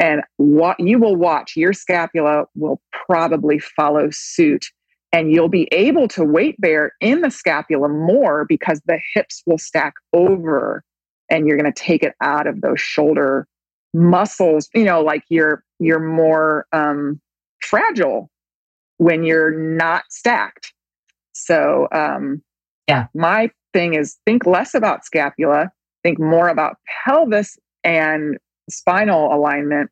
And 0.00 0.22
what 0.38 0.80
you 0.80 0.98
will 0.98 1.14
watch, 1.14 1.52
your 1.54 1.74
scapula 1.74 2.46
will 2.54 2.80
probably 3.06 3.58
follow 3.58 4.08
suit. 4.10 4.64
And 5.12 5.30
you'll 5.30 5.50
be 5.50 5.68
able 5.70 6.08
to 6.08 6.24
weight 6.24 6.58
bear 6.58 6.92
in 7.02 7.20
the 7.20 7.30
scapula 7.30 7.90
more 7.90 8.46
because 8.48 8.80
the 8.86 8.98
hips 9.12 9.42
will 9.44 9.58
stack 9.58 9.92
over 10.14 10.82
and 11.30 11.46
you're 11.46 11.58
going 11.58 11.70
to 11.70 11.78
take 11.78 12.02
it 12.02 12.14
out 12.22 12.46
of 12.46 12.62
those 12.62 12.80
shoulder 12.80 13.46
muscles 13.96 14.68
you 14.74 14.82
know 14.82 15.00
like 15.00 15.22
you're 15.28 15.62
you're 15.78 16.00
more 16.00 16.66
um 16.72 17.20
fragile 17.60 18.28
when 18.96 19.22
you're 19.22 19.52
not 19.56 20.02
stacked 20.10 20.74
so 21.32 21.86
um 21.92 22.42
yeah. 22.88 23.06
My 23.14 23.50
thing 23.72 23.94
is 23.94 24.16
think 24.24 24.46
less 24.46 24.74
about 24.74 25.04
scapula 25.04 25.70
think 26.04 26.20
more 26.20 26.48
about 26.48 26.76
pelvis 27.04 27.58
and 27.82 28.38
spinal 28.70 29.34
alignment 29.34 29.90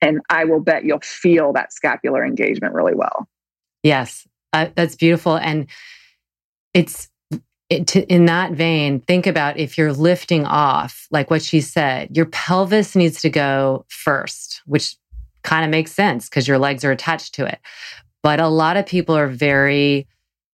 and 0.00 0.20
i 0.30 0.44
will 0.44 0.60
bet 0.60 0.84
you'll 0.84 1.00
feel 1.00 1.52
that 1.52 1.72
scapular 1.72 2.24
engagement 2.24 2.74
really 2.74 2.94
well. 2.94 3.28
Yes. 3.82 4.26
Uh, 4.52 4.68
that's 4.74 4.96
beautiful 4.96 5.36
and 5.36 5.66
it's 6.72 7.08
it, 7.68 7.88
to, 7.88 8.06
in 8.06 8.26
that 8.26 8.52
vein, 8.52 9.00
think 9.00 9.26
about 9.26 9.58
if 9.58 9.76
you're 9.76 9.92
lifting 9.92 10.46
off, 10.46 11.08
like 11.10 11.30
what 11.30 11.42
she 11.42 11.60
said, 11.60 12.16
your 12.16 12.26
pelvis 12.26 12.94
needs 12.94 13.20
to 13.22 13.28
go 13.28 13.84
first, 13.88 14.62
which 14.66 14.96
kind 15.42 15.64
of 15.64 15.70
makes 15.70 15.90
sense 15.90 16.28
because 16.28 16.46
your 16.46 16.58
legs 16.58 16.84
are 16.84 16.92
attached 16.92 17.34
to 17.34 17.44
it. 17.44 17.58
But 18.22 18.38
a 18.38 18.46
lot 18.46 18.76
of 18.76 18.86
people 18.86 19.16
are 19.16 19.26
very, 19.26 20.06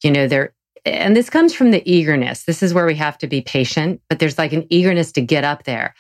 you 0.02 0.10
know, 0.10 0.26
they're, 0.26 0.54
and 0.84 1.16
this 1.16 1.30
comes 1.30 1.54
from 1.54 1.70
the 1.70 1.82
eagerness. 1.90 2.44
This 2.44 2.62
is 2.62 2.74
where 2.74 2.86
we 2.86 2.94
have 2.96 3.18
to 3.18 3.26
be 3.26 3.40
patient, 3.40 4.00
but 4.08 4.18
there's 4.18 4.38
like 4.38 4.52
an 4.52 4.66
eagerness 4.70 5.12
to 5.12 5.20
get 5.20 5.44
up 5.44 5.64
there. 5.64 5.94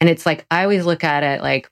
And 0.00 0.10
it's 0.10 0.26
like, 0.26 0.44
I 0.50 0.62
always 0.62 0.84
look 0.84 1.04
at 1.04 1.22
it 1.22 1.42
like 1.42 1.70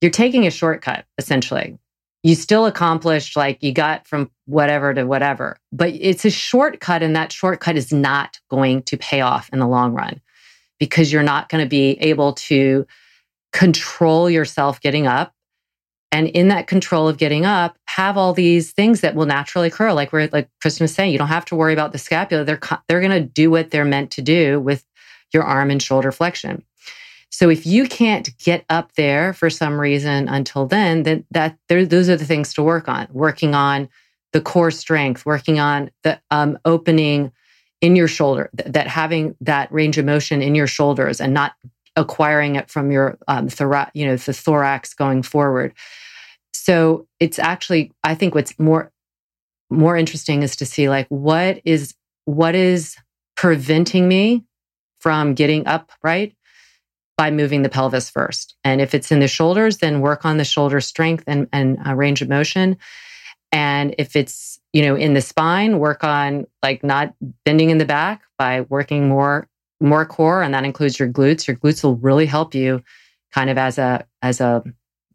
you're 0.00 0.10
taking 0.10 0.46
a 0.46 0.50
shortcut, 0.50 1.04
essentially 1.18 1.78
you 2.24 2.34
still 2.34 2.64
accomplished 2.64 3.36
like 3.36 3.62
you 3.62 3.70
got 3.72 4.08
from 4.08 4.30
whatever 4.46 4.92
to 4.92 5.04
whatever 5.04 5.56
but 5.70 5.90
it's 5.90 6.24
a 6.24 6.30
shortcut 6.30 7.02
and 7.02 7.14
that 7.14 7.30
shortcut 7.30 7.76
is 7.76 7.92
not 7.92 8.40
going 8.50 8.82
to 8.82 8.96
pay 8.96 9.20
off 9.20 9.48
in 9.52 9.60
the 9.60 9.68
long 9.68 9.92
run 9.92 10.20
because 10.80 11.12
you're 11.12 11.22
not 11.22 11.48
going 11.48 11.62
to 11.62 11.68
be 11.68 11.92
able 12.00 12.32
to 12.32 12.84
control 13.52 14.28
yourself 14.28 14.80
getting 14.80 15.06
up 15.06 15.32
and 16.14 16.28
in 16.28 16.48
that 16.48 16.66
control 16.66 17.08
of 17.08 17.18
getting 17.18 17.44
up 17.44 17.76
have 17.86 18.16
all 18.16 18.32
these 18.32 18.72
things 18.72 19.00
that 19.02 19.14
will 19.14 19.26
naturally 19.26 19.68
occur 19.68 19.92
like 19.92 20.12
we're 20.12 20.28
like 20.32 20.48
kristen 20.62 20.84
was 20.84 20.94
saying 20.94 21.12
you 21.12 21.18
don't 21.18 21.28
have 21.28 21.44
to 21.44 21.56
worry 21.56 21.72
about 21.72 21.92
the 21.92 21.98
scapula 21.98 22.44
they're 22.44 22.60
they're 22.88 23.00
going 23.00 23.10
to 23.10 23.20
do 23.20 23.50
what 23.50 23.70
they're 23.70 23.84
meant 23.84 24.10
to 24.10 24.22
do 24.22 24.60
with 24.60 24.84
your 25.32 25.42
arm 25.42 25.70
and 25.70 25.82
shoulder 25.82 26.12
flexion 26.12 26.64
so 27.34 27.50
if 27.50 27.66
you 27.66 27.88
can't 27.88 28.30
get 28.38 28.64
up 28.70 28.92
there 28.94 29.32
for 29.32 29.50
some 29.50 29.80
reason 29.80 30.28
until 30.28 30.66
then, 30.66 31.02
then 31.02 31.24
that 31.32 31.58
those 31.68 32.08
are 32.08 32.16
the 32.16 32.24
things 32.24 32.54
to 32.54 32.62
work 32.62 32.88
on. 32.88 33.08
Working 33.10 33.56
on 33.56 33.88
the 34.32 34.40
core 34.40 34.70
strength, 34.70 35.26
working 35.26 35.58
on 35.58 35.90
the 36.04 36.20
um, 36.30 36.56
opening 36.64 37.32
in 37.80 37.96
your 37.96 38.06
shoulder, 38.06 38.50
th- 38.56 38.72
that 38.72 38.86
having 38.86 39.34
that 39.40 39.72
range 39.72 39.98
of 39.98 40.04
motion 40.04 40.42
in 40.42 40.54
your 40.54 40.68
shoulders 40.68 41.20
and 41.20 41.34
not 41.34 41.54
acquiring 41.96 42.54
it 42.54 42.70
from 42.70 42.92
your 42.92 43.18
um, 43.26 43.48
thora- 43.48 43.90
you 43.94 44.06
know, 44.06 44.14
the 44.14 44.32
thorax 44.32 44.94
going 44.94 45.24
forward. 45.24 45.74
So 46.64 47.06
it's 47.20 47.38
actually, 47.38 47.92
I 48.04 48.14
think 48.14 48.34
what's 48.34 48.58
more 48.58 48.90
more 49.68 49.98
interesting 49.98 50.42
is 50.42 50.56
to 50.56 50.64
see 50.64 50.88
like 50.88 51.06
what 51.08 51.60
is 51.64 51.94
what 52.24 52.54
is 52.54 52.96
preventing 53.36 54.08
me 54.08 54.44
from 54.98 55.34
getting 55.34 55.66
upright 55.66 56.34
by 57.18 57.30
moving 57.30 57.60
the 57.60 57.68
pelvis 57.68 58.08
first. 58.08 58.56
And 58.64 58.80
if 58.80 58.94
it's 58.94 59.12
in 59.12 59.20
the 59.20 59.28
shoulders, 59.28 59.78
then 59.78 60.00
work 60.00 60.24
on 60.24 60.38
the 60.38 60.44
shoulder 60.44 60.80
strength 60.80 61.24
and, 61.26 61.48
and 61.52 61.76
uh, 61.86 61.94
range 61.94 62.22
of 62.22 62.30
motion. 62.30 62.78
And 63.52 63.94
if 63.98 64.16
it's, 64.16 64.58
you 64.72 64.80
know, 64.80 64.96
in 64.96 65.12
the 65.12 65.20
spine, 65.20 65.78
work 65.78 66.02
on 66.02 66.46
like 66.62 66.82
not 66.82 67.14
bending 67.44 67.68
in 67.68 67.76
the 67.76 67.84
back 67.84 68.22
by 68.38 68.62
working 68.62 69.06
more, 69.06 69.48
more 69.82 70.06
core. 70.06 70.42
And 70.42 70.54
that 70.54 70.64
includes 70.64 70.98
your 70.98 71.10
glutes. 71.10 71.46
Your 71.46 71.56
glutes 71.56 71.84
will 71.84 71.96
really 71.96 72.26
help 72.26 72.54
you 72.54 72.82
kind 73.32 73.50
of 73.50 73.58
as 73.58 73.76
a, 73.76 74.06
as 74.22 74.40
a, 74.40 74.64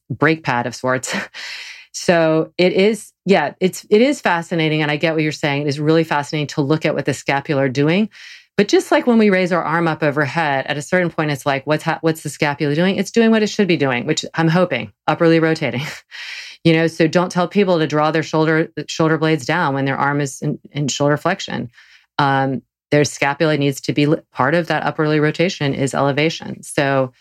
brake 0.10 0.44
pad 0.44 0.66
of 0.68 0.76
sorts. 0.76 1.16
so 1.92 2.54
it 2.58 2.74
is, 2.74 3.12
yeah, 3.26 3.54
it's 3.60 3.86
it 3.90 4.02
is 4.02 4.22
fascinating, 4.22 4.82
and 4.82 4.92
I 4.92 4.98
get 4.98 5.14
what 5.14 5.24
you're 5.24 5.32
saying. 5.32 5.64
It 5.64 5.68
is 5.68 5.80
really 5.80 6.04
fascinating 6.04 6.48
to 6.48 6.62
look 6.62 6.86
at 6.86 6.96
what 6.96 7.06
the 7.06 7.14
scapula 7.14 7.64
are 7.64 7.70
doing. 7.70 8.10
But 8.58 8.68
just 8.68 8.92
like 8.92 9.08
when 9.08 9.18
we 9.18 9.30
raise 9.30 9.54
our 9.54 9.64
arm 9.64 9.88
up 9.88 10.04
overhead, 10.04 10.68
at 10.68 10.76
a 10.76 10.82
certain 10.82 11.10
point, 11.10 11.32
it's 11.32 11.46
like, 11.46 11.66
what's 11.66 11.84
ha- 11.84 12.00
what's 12.02 12.24
the 12.24 12.30
scapula 12.30 12.76
doing? 12.76 12.98
It's 12.98 13.12
doing 13.12 13.32
what 13.32 13.42
it 13.42 13.48
should 13.48 13.70
be 13.70 13.78
doing, 13.78 14.06
which 14.06 14.26
I'm 14.34 14.50
hoping 14.50 14.92
upperly 15.08 15.40
rotating. 15.40 15.84
you 16.66 16.74
know, 16.74 16.88
so 16.88 17.08
don't 17.08 17.32
tell 17.32 17.48
people 17.48 17.80
to 17.80 17.88
draw 17.88 18.12
their 18.12 18.22
shoulder 18.22 18.70
shoulder 18.88 19.18
blades 19.18 19.46
down 19.46 19.76
when 19.76 19.86
their 19.86 19.96
arm 19.96 20.20
is 20.20 20.42
in, 20.42 20.60
in 20.72 20.90
shoulder 20.90 21.16
flexion. 21.16 21.70
Um, 22.18 22.62
their 22.92 23.06
scapula 23.06 23.58
needs 23.58 23.80
to 23.82 23.94
be 23.94 24.08
part 24.34 24.56
of 24.56 24.68
that 24.68 24.84
upperly 24.84 25.20
rotation 25.20 25.74
is 25.74 25.94
elevation. 25.94 26.62
So 26.64 27.14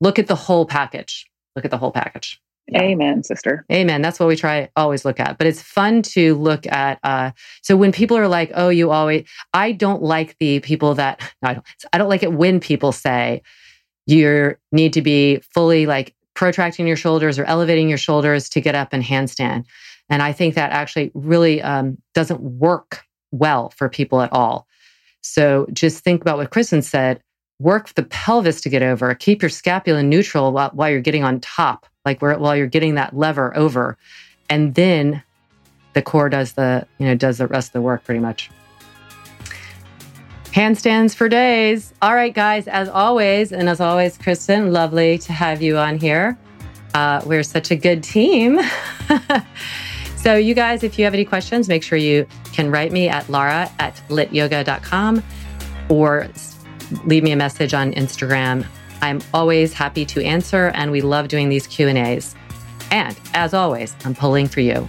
look 0.00 0.18
at 0.18 0.28
the 0.28 0.34
whole 0.34 0.66
package. 0.66 1.26
Look 1.56 1.64
at 1.64 1.70
the 1.70 1.78
whole 1.78 1.92
package. 1.92 2.40
Yeah. 2.68 2.82
Amen, 2.82 3.22
sister. 3.22 3.64
Amen. 3.72 4.02
That's 4.02 4.18
what 4.18 4.26
we 4.28 4.34
try 4.34 4.68
always 4.74 5.04
look 5.04 5.20
at. 5.20 5.38
But 5.38 5.46
it's 5.46 5.62
fun 5.62 6.02
to 6.02 6.34
look 6.34 6.66
at. 6.66 6.98
Uh, 7.04 7.30
so 7.62 7.76
when 7.76 7.92
people 7.92 8.16
are 8.16 8.26
like, 8.28 8.50
"Oh, 8.54 8.68
you 8.68 8.90
always," 8.90 9.26
I 9.54 9.72
don't 9.72 10.02
like 10.02 10.36
the 10.38 10.60
people 10.60 10.94
that 10.94 11.20
no, 11.42 11.50
I 11.50 11.54
don't. 11.54 11.66
I 11.92 11.98
don't 11.98 12.08
like 12.08 12.22
it 12.22 12.32
when 12.32 12.58
people 12.60 12.92
say 12.92 13.42
you 14.06 14.56
need 14.72 14.92
to 14.94 15.02
be 15.02 15.38
fully 15.54 15.86
like 15.86 16.14
protracting 16.34 16.86
your 16.86 16.96
shoulders 16.96 17.38
or 17.38 17.44
elevating 17.44 17.88
your 17.88 17.98
shoulders 17.98 18.48
to 18.50 18.60
get 18.60 18.74
up 18.74 18.92
and 18.92 19.02
handstand. 19.02 19.64
And 20.08 20.22
I 20.22 20.32
think 20.32 20.54
that 20.54 20.70
actually 20.70 21.10
really 21.14 21.62
um, 21.62 21.98
doesn't 22.14 22.40
work 22.40 23.02
well 23.32 23.70
for 23.70 23.88
people 23.88 24.20
at 24.20 24.32
all. 24.32 24.66
So 25.22 25.66
just 25.72 26.04
think 26.04 26.20
about 26.20 26.36
what 26.36 26.50
Kristen 26.50 26.82
said. 26.82 27.20
Work 27.58 27.94
the 27.94 28.02
pelvis 28.02 28.60
to 28.62 28.68
get 28.68 28.82
over. 28.82 29.14
Keep 29.14 29.42
your 29.42 29.48
scapula 29.48 30.02
neutral 30.02 30.52
while, 30.52 30.70
while 30.70 30.90
you're 30.90 31.00
getting 31.00 31.24
on 31.24 31.40
top 31.40 31.86
like 32.06 32.22
where, 32.22 32.38
while 32.38 32.56
you're 32.56 32.68
getting 32.68 32.94
that 32.94 33.14
lever 33.14 33.54
over. 33.54 33.98
And 34.48 34.74
then 34.74 35.22
the 35.92 36.00
core 36.00 36.30
does 36.30 36.52
the, 36.52 36.86
you 36.98 37.06
know, 37.06 37.14
does 37.14 37.38
the 37.38 37.48
rest 37.48 37.70
of 37.70 37.72
the 37.74 37.82
work 37.82 38.04
pretty 38.04 38.20
much. 38.20 38.50
Handstands 40.44 41.14
for 41.14 41.28
days. 41.28 41.92
All 42.00 42.14
right, 42.14 42.32
guys, 42.32 42.66
as 42.66 42.88
always, 42.88 43.52
and 43.52 43.68
as 43.68 43.78
always, 43.78 44.16
Kristen, 44.16 44.72
lovely 44.72 45.18
to 45.18 45.32
have 45.32 45.60
you 45.60 45.76
on 45.76 45.98
here. 45.98 46.38
Uh, 46.94 47.20
we're 47.26 47.42
such 47.42 47.70
a 47.70 47.76
good 47.76 48.02
team. 48.02 48.58
so, 50.16 50.34
you 50.34 50.54
guys, 50.54 50.82
if 50.82 50.98
you 50.98 51.04
have 51.04 51.12
any 51.12 51.26
questions, 51.26 51.68
make 51.68 51.82
sure 51.82 51.98
you 51.98 52.26
can 52.54 52.70
write 52.70 52.90
me 52.90 53.06
at 53.06 53.28
lara 53.28 53.70
at 53.78 54.00
lytyoga.com 54.08 55.22
or 55.90 56.28
leave 57.04 57.22
me 57.22 57.32
a 57.32 57.36
message 57.36 57.74
on 57.74 57.92
Instagram 57.92 58.66
I'm 59.02 59.20
always 59.34 59.72
happy 59.72 60.04
to 60.06 60.24
answer, 60.24 60.70
and 60.74 60.90
we 60.90 61.00
love 61.00 61.28
doing 61.28 61.48
these 61.48 61.66
Q&As. 61.66 62.34
And 62.90 63.18
as 63.34 63.52
always, 63.52 63.94
I'm 64.04 64.14
pulling 64.14 64.48
for 64.48 64.60
you. 64.60 64.88